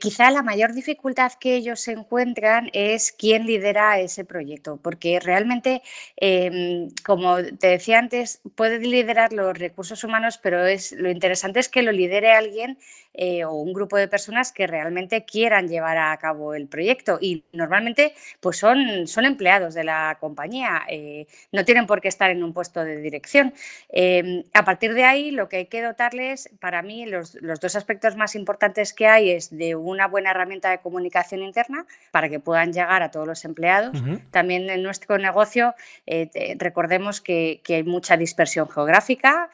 [0.00, 5.82] quizá la mayor dificultad que ellos encuentran es quién lidera ese proyecto, porque realmente realmente,
[6.16, 11.68] em, como te decía antes, puede liderar los recursos humanos, pero es, lo interesante es
[11.68, 12.78] que lo lidere alguien
[13.14, 17.44] eh, o un grupo de personas que realmente quieran llevar a cabo el proyecto y
[17.52, 22.42] normalmente pues son, son empleados de la compañía, eh, no tienen por qué estar en
[22.42, 23.52] un puesto de dirección.
[23.90, 28.16] Em, a partir de ahí lo que hay que dotarles, para mí los, dos aspectos
[28.16, 32.72] más importantes que hay es de una buena herramienta de comunicación interna para que puedan
[32.72, 34.02] llegar a todos los empleados.
[34.30, 35.74] También en nuestro negocio
[36.06, 39.50] eh, recordemos que, que, hay mucha dispersión geográfica,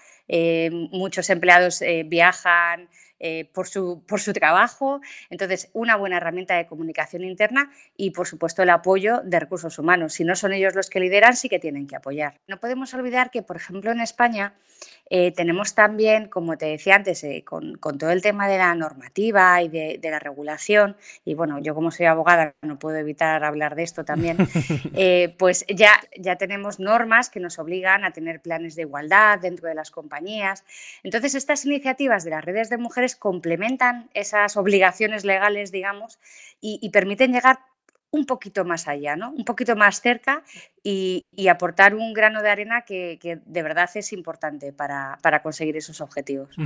[0.93, 2.89] muchos empleados viajan
[3.21, 5.01] eh, por, su, por su trabajo.
[5.31, 10.15] Entonces, una buena herramienta de comunicación interna y, por supuesto, el apoyo de recursos humanos.
[10.15, 12.35] Si no son ellos los que lideran, sí que tienen que apoyar.
[12.47, 14.55] No podemos olvidar que, por ejemplo, en España
[15.11, 19.63] eh, tenemos también, como te decía antes, eh, con, todo el tema de la normativa
[19.63, 23.83] y de, la regulación, y bueno, yo como soy abogada no puedo evitar hablar de
[23.83, 24.37] esto también,
[25.39, 29.75] pues ya, ya tenemos normas que nos obligan a tener planes de igualdad dentro de
[29.75, 30.65] las compañías.
[31.03, 36.19] Entonces, estas iniciativas de las redes de mujeres complementan esas obligaciones legales, digamos,
[36.61, 37.61] y, permiten llegar
[38.11, 39.31] un poquito más allá, ¿no?
[39.31, 40.43] Un poquito más cerca
[40.83, 46.57] y, aportar un grano de arena que, de verdad es importante para, conseguir esos objetivos.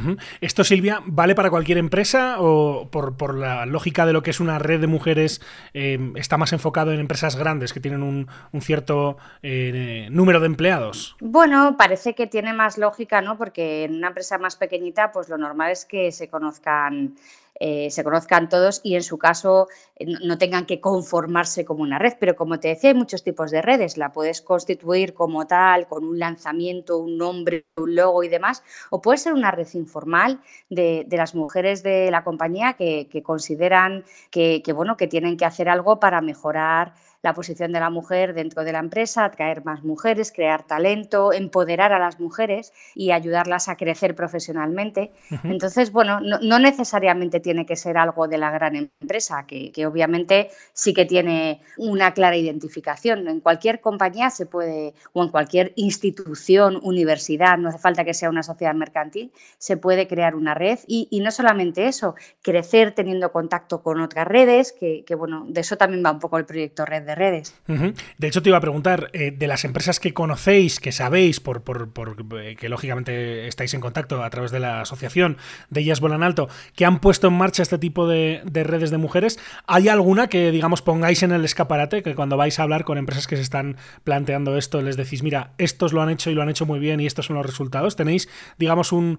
[0.41, 4.59] ¿Esto, Silvia, vale para cualquier empresa o por, la lógica de lo que es una
[4.59, 5.41] red de mujeres
[5.75, 8.29] eh, está más enfocado en empresas grandes que tienen un,
[8.61, 11.17] cierto eh, número de empleados?
[11.21, 13.37] Bueno, parece que tiene más lógica, ¿no?
[13.37, 17.15] Porque en una empresa más pequeñita, pues lo normal es que se conozcan
[17.61, 21.99] eh, se conozcan todos y en su caso eh, no tengan que conformarse como una
[21.99, 22.15] red.
[22.19, 23.97] Pero como te decía, hay muchos tipos de redes.
[23.97, 29.01] La puedes constituir como tal, con un lanzamiento, un nombre, un logo y demás, o
[29.01, 30.41] puede ser una red informal
[30.71, 36.01] de, las mujeres de la compañía que, consideran que, bueno, que tienen que hacer algo
[36.01, 40.67] para mejorar la posición de la mujer dentro de la empresa, atraer más mujeres, crear
[40.67, 45.13] talento, empoderar a las mujeres y ayudarlas a crecer profesionalmente.
[45.45, 50.95] Entonces, bueno, no, necesariamente tiene que ser algo de la gran empresa, que, obviamente sí
[50.95, 53.29] que tiene una clara identificación.
[53.29, 58.31] En cualquier compañía se puede, o en cualquier institución, universidad, no hace falta que sea
[58.31, 63.83] una sociedad mercantil, se puede crear una red y, no solamente eso, crecer teniendo contacto
[63.83, 67.05] con otras redes, que, que, bueno, de eso también va un poco el proyecto Red
[67.05, 67.55] de redes.
[67.67, 71.63] De hecho, te iba a preguntar, eh, de las empresas que conocéis, que sabéis, por,
[71.63, 75.37] por, eh, que lógicamente estáis en contacto a través de la asociación
[75.71, 79.39] de Ellas Vuelan Alto, que han puesto en marcha este tipo de, redes de mujeres,
[79.67, 83.27] ¿hay alguna que, digamos, pongáis en el escaparate, que cuando vais a hablar con empresas
[83.27, 86.49] que se están planteando esto, les decís, mira, estos lo han hecho y lo han
[86.49, 87.97] hecho muy bien y estos son los resultados?
[87.97, 89.19] ¿Tenéis, digamos, un,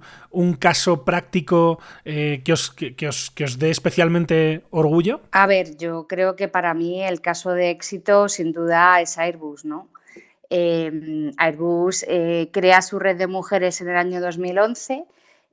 [0.60, 5.22] caso práctico eh, que, os, que, os, que os dé especialmente orgullo?
[5.32, 9.90] A ver, yo creo que para mí el caso de sin duda es Airbus, ¿no?
[10.50, 15.06] Em, Airbus eh, crea su red de mujeres en el año 2011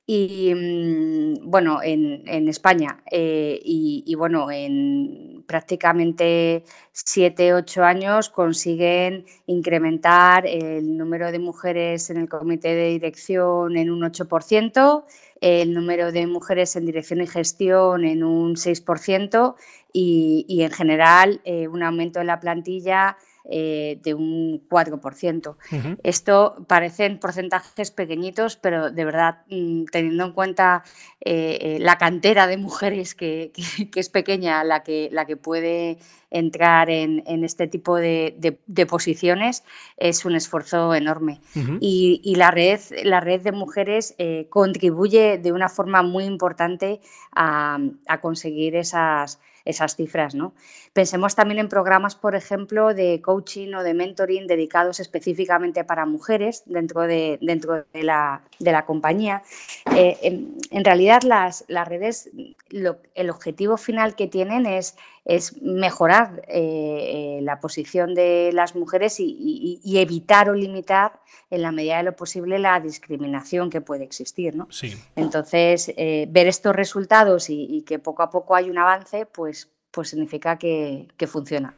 [0.07, 10.47] y mm, bueno, en, España eh, y, bueno, en prácticamente 7, 8 años consiguen incrementar
[10.47, 15.05] el número de mujeres en el comité de dirección en un 8%,
[15.41, 19.55] el número de mujeres en dirección y gestión en un 6%
[19.93, 25.57] y, en general eh, un aumento en la plantilla eh, de un 4%.
[26.03, 30.85] Esto parecen porcentajes pequeñitos, pero de verdad, mm, teniendo en cuenta
[31.21, 33.51] eh, la cantera de mujeres que,
[33.95, 35.99] es pequeña, la que, la que puede
[36.31, 38.57] entrar en, este tipo de,
[38.89, 39.65] posiciones,
[39.97, 41.41] es un esfuerzo enorme.
[41.81, 44.15] y, la, red, la red de mujeres
[44.49, 47.01] contribuye de una forma muy importante
[47.35, 50.35] a, a conseguir esas esas cifras.
[50.35, 50.53] ¿no?
[50.93, 56.63] Pensemos también en programas, por ejemplo, de coaching o de mentoring dedicados específicamente para mujeres
[56.67, 59.43] dentro de, dentro de, la, de la compañía.
[59.95, 60.19] Eh,
[60.71, 62.31] en, realidad, las, las redes,
[62.71, 69.17] el objetivo final que tienen es, es mejorar eh, eh, la posición de las mujeres
[69.19, 74.55] y, evitar o limitar en la medida de lo posible la discriminación que puede existir.
[74.55, 74.69] ¿no?
[75.17, 79.60] Entonces, ver estos resultados y, y que poco a poco hay un avance, pues
[79.91, 81.75] pues significa que, funciona.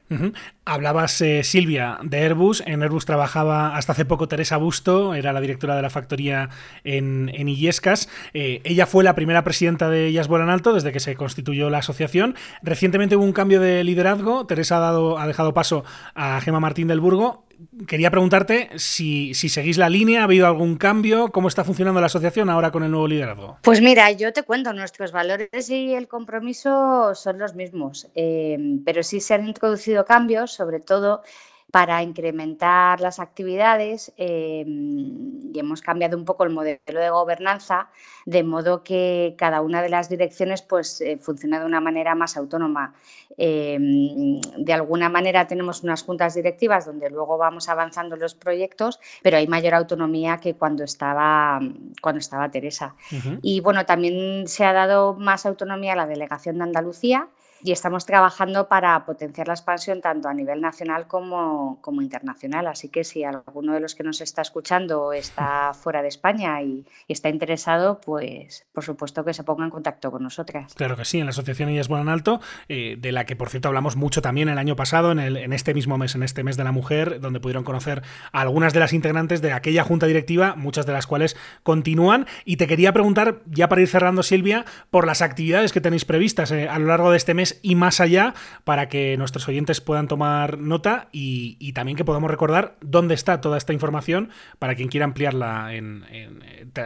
[0.65, 2.63] Hablabas, eh, Silvia, de Airbus.
[2.67, 6.51] En Airbus trabajaba hasta hace poco Teresa Busto, era la directora de la factoría
[6.85, 8.09] en, en Illescas.
[8.35, 11.79] Eh, ella fue la primera presidenta de Ellas Vuelan Alto desde que se constituyó la
[11.79, 12.35] asociación.
[12.63, 14.47] Recientemente hubo un cambio de liderazgo.
[14.47, 15.85] Teresa ha, dado, ha dejado paso
[16.15, 17.45] a Gema Martín del Burgo
[17.87, 21.31] quería preguntarte si, seguís la línea, ¿ha habido algún cambio?
[21.33, 23.59] ¿Cómo está funcionando la asociación ahora con el nuevo liderazgo?
[23.63, 29.03] Pues mira, yo te cuento, nuestros valores y el compromiso son los mismos, eh, pero
[29.03, 31.23] sí se han introducido cambios, sobre todo
[31.73, 37.89] para incrementar las actividades eh, y hemos cambiado un poco el modelo de gobernanza
[38.27, 42.37] de modo que cada una de las direcciones pues eh, funciona de una manera más
[42.37, 42.95] autónoma.
[43.39, 49.39] Eh, de alguna manera tenemos unas juntas directivas donde luego vamos avanzando los proyectos, pero
[49.39, 51.59] hay mayor autonomía que cuando estaba,
[52.03, 52.95] cuando estaba Teresa.
[53.41, 57.29] Y bueno, también se ha dado más autonomía a la delegación de Andalucía
[57.63, 62.67] y estamos trabajando para potenciar la expansión tanto a nivel nacional como, como, internacional.
[62.67, 66.85] Así que si alguno de los que nos está escuchando está fuera de España y,
[67.09, 70.75] está interesado, pues por supuesto que se ponga en contacto con nosotras.
[70.75, 73.69] Claro que sí, en la Asociación Ellas Vuelan Alto, eh, de la que por cierto
[73.69, 76.57] hablamos mucho también el año pasado, en, el, en este mismo mes, en este mes
[76.57, 78.03] de la mujer, donde pudieron conocer
[78.33, 82.27] a algunas de las integrantes de aquella junta directiva, muchas de las cuales continúan.
[82.47, 86.51] Y te quería preguntar, ya para ir cerrando, Silvia, por las actividades que tenéis previstas
[86.51, 88.35] eh, a lo largo de este mes y más allá
[88.65, 93.57] para que nuestros oyentes puedan tomar nota y, también que podamos recordar dónde está toda
[93.57, 95.71] esta información para quien quiera ampliarla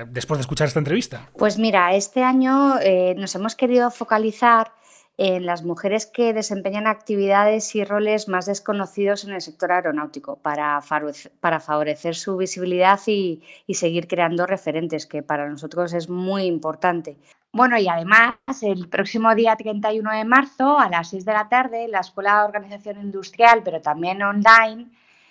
[0.08, 1.28] después de escuchar esta entrevista.
[1.36, 4.72] Pues mira, este año eh, nos hemos querido focalizar
[5.18, 10.80] en las mujeres que desempeñan actividades y roles más desconocidos en el sector aeronáutico para,
[10.82, 17.16] favorecer su visibilidad y, y, seguir creando referentes, que para nosotros es muy importante.
[17.52, 21.88] Bueno, y además, el próximo día 31 de marzo, a las 6 de la tarde,
[21.88, 24.90] la Escuela de Organización Industrial, pero también online,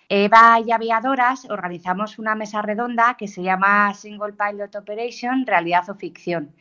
[0.09, 5.95] Eva y Aviadoras organizamos una mesa redonda que se llama Single Pilot Operation, Realidad o
[5.95, 6.53] Ficción.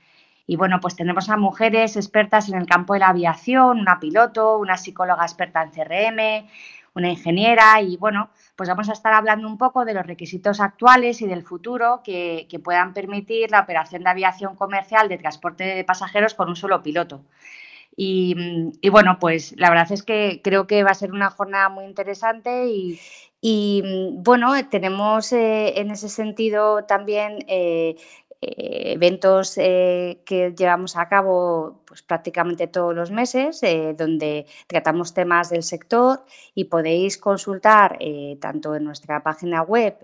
[0.47, 4.59] Y bueno, pues tenemos a mujeres expertas en el campo de la aviación, una piloto,
[4.59, 6.49] una psicóloga experta en CRM,
[6.95, 11.21] una ingeniera y bueno, pues vamos a estar hablando un poco de los requisitos actuales
[11.21, 16.35] y del futuro que, puedan permitir la operación de aviación comercial de transporte de pasajeros
[16.35, 17.25] con un solo piloto.
[17.97, 18.35] Y,
[18.91, 22.67] bueno, pues la verdad es que creo que va a ser una jornada muy interesante
[23.41, 23.83] y,
[24.15, 27.97] bueno, tenemos eh, en ese sentido también eh,
[28.47, 35.51] eventos eh, que llevamos a cabo pues, prácticamente todos los meses, eh, donde tratamos temas
[35.51, 36.25] del sector
[36.55, 37.99] y podéis consultar
[38.41, 39.97] tanto en nuestra página web,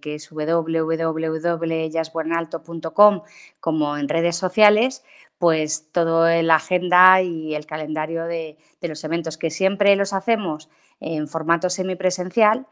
[0.00, 3.22] que es www.ellasbuenalto.com,
[3.60, 5.04] como en redes sociales,
[5.44, 10.70] pues toda la agenda y el calendario de, de los eventos, que siempre los hacemos
[11.00, 12.66] en formato semipresencial,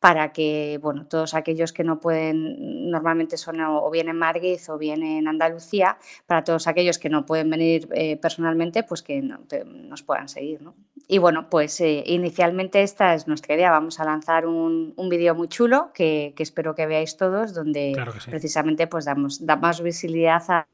[0.00, 4.78] para que bueno, todos aquellos que no pueden, normalmente son o bien en Madrid o
[4.78, 10.02] bien en Andalucía, para todos aquellos que no pueden venir eh, personalmente, pues que nos
[10.02, 10.62] puedan seguir.
[10.62, 10.74] ¿no?
[11.08, 13.70] Y bueno, pues eh, inicialmente esta es nuestra idea.
[13.70, 17.94] Vamos a lanzar un, un vídeo muy chulo que, espero que veáis todos, donde
[18.30, 20.66] precisamente pues damos, más visibilidad a,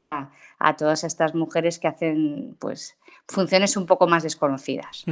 [0.58, 2.96] a todas estas mujeres que hacen pues
[3.28, 5.04] funciones un poco más desconocidas.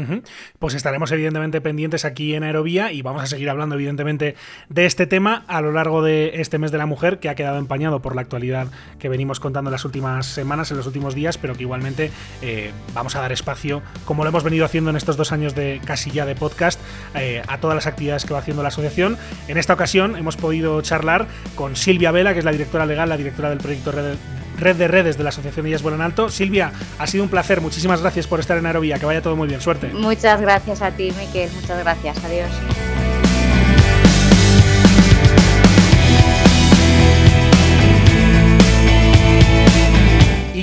[0.58, 4.34] Pues estaremos evidentemente pendientes aquí en Aerovía y vamos a seguir hablando evidentemente
[4.68, 7.58] de este tema a lo largo de este mes de la mujer que ha quedado
[7.58, 8.66] empañado por la actualidad
[8.98, 12.10] que venimos contando en las últimas semanas, en los últimos días, pero que igualmente
[12.42, 15.80] eh, vamos a dar espacio, como lo hemos venido haciendo en estos dos años de
[15.84, 16.80] casi ya de podcast,
[17.14, 19.16] eh, a todas las actividades que va haciendo la asociación.
[19.46, 23.16] En esta ocasión hemos podido charlar con Silvia Vela, que es la directora legal, la
[23.16, 24.16] directora del proyecto Red
[24.58, 26.28] red de redes de la Asociación Ellas Vuelan Alto.
[26.28, 27.60] Silvia, ha sido un placer.
[27.60, 28.98] Muchísimas gracias por estar en Aerovía.
[28.98, 29.60] Que vaya todo muy bien.
[29.60, 29.88] Suerte.
[29.88, 31.50] Muchas gracias a ti, Miquel.
[31.52, 32.24] Muchas gracias.
[32.24, 32.97] Adiós.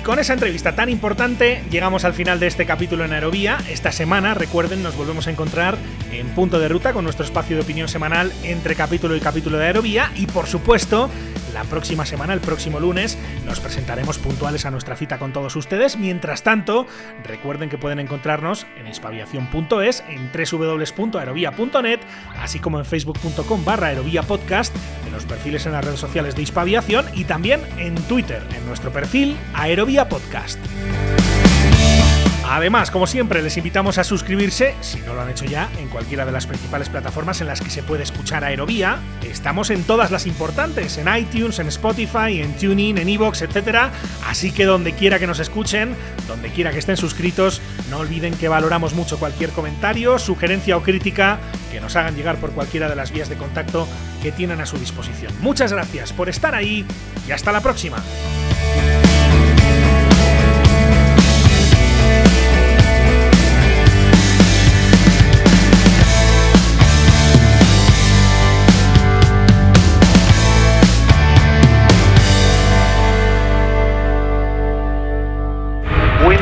[0.06, 3.58] Con esa entrevista tan importante llegamos al final de este capítulo en Aerovía.
[3.68, 5.78] Esta semana, recuerden, nos volvemos a encontrar
[6.12, 9.66] en punto de ruta con nuestro espacio de opinión semanal entre capítulo y capítulo de
[9.66, 11.10] Aerovía y por supuesto
[11.56, 15.95] la próxima semana, el próximo lunes, nos presentaremos puntuales a nuestra cita con todos ustedes.
[15.95, 16.86] Mientras tanto,
[17.24, 22.01] recuerden que pueden encontrarnos en espaviación.es, en www.aerovía.net,
[22.41, 24.76] así como en facebook.com barra aerovía podcast,
[25.08, 28.91] en los perfiles en las redes sociales de Hispaviación y también en Twitter, en nuestro
[28.91, 30.59] perfil Aerovía Podcast.
[32.47, 36.25] Además, como siempre, les invitamos a suscribirse, si no lo han hecho ya, en cualquiera
[36.25, 38.99] de las principales plataformas en las que se puede escuchar Aerovía.
[39.23, 43.89] Estamos en todas las importantes, en iTunes, en Spotify, en TuneIn, en Evox, etc.
[44.27, 45.95] Así que donde quiera que nos escuchen,
[46.27, 51.39] donde quiera que estén suscritos, no olviden que valoramos mucho cualquier comentario, sugerencia o crítica
[51.71, 53.87] que nos hagan llegar por cualquiera de las vías de contacto
[54.21, 55.33] que tienen a su disposición.
[55.41, 56.85] Muchas gracias por estar ahí
[57.27, 58.03] y hasta la próxima.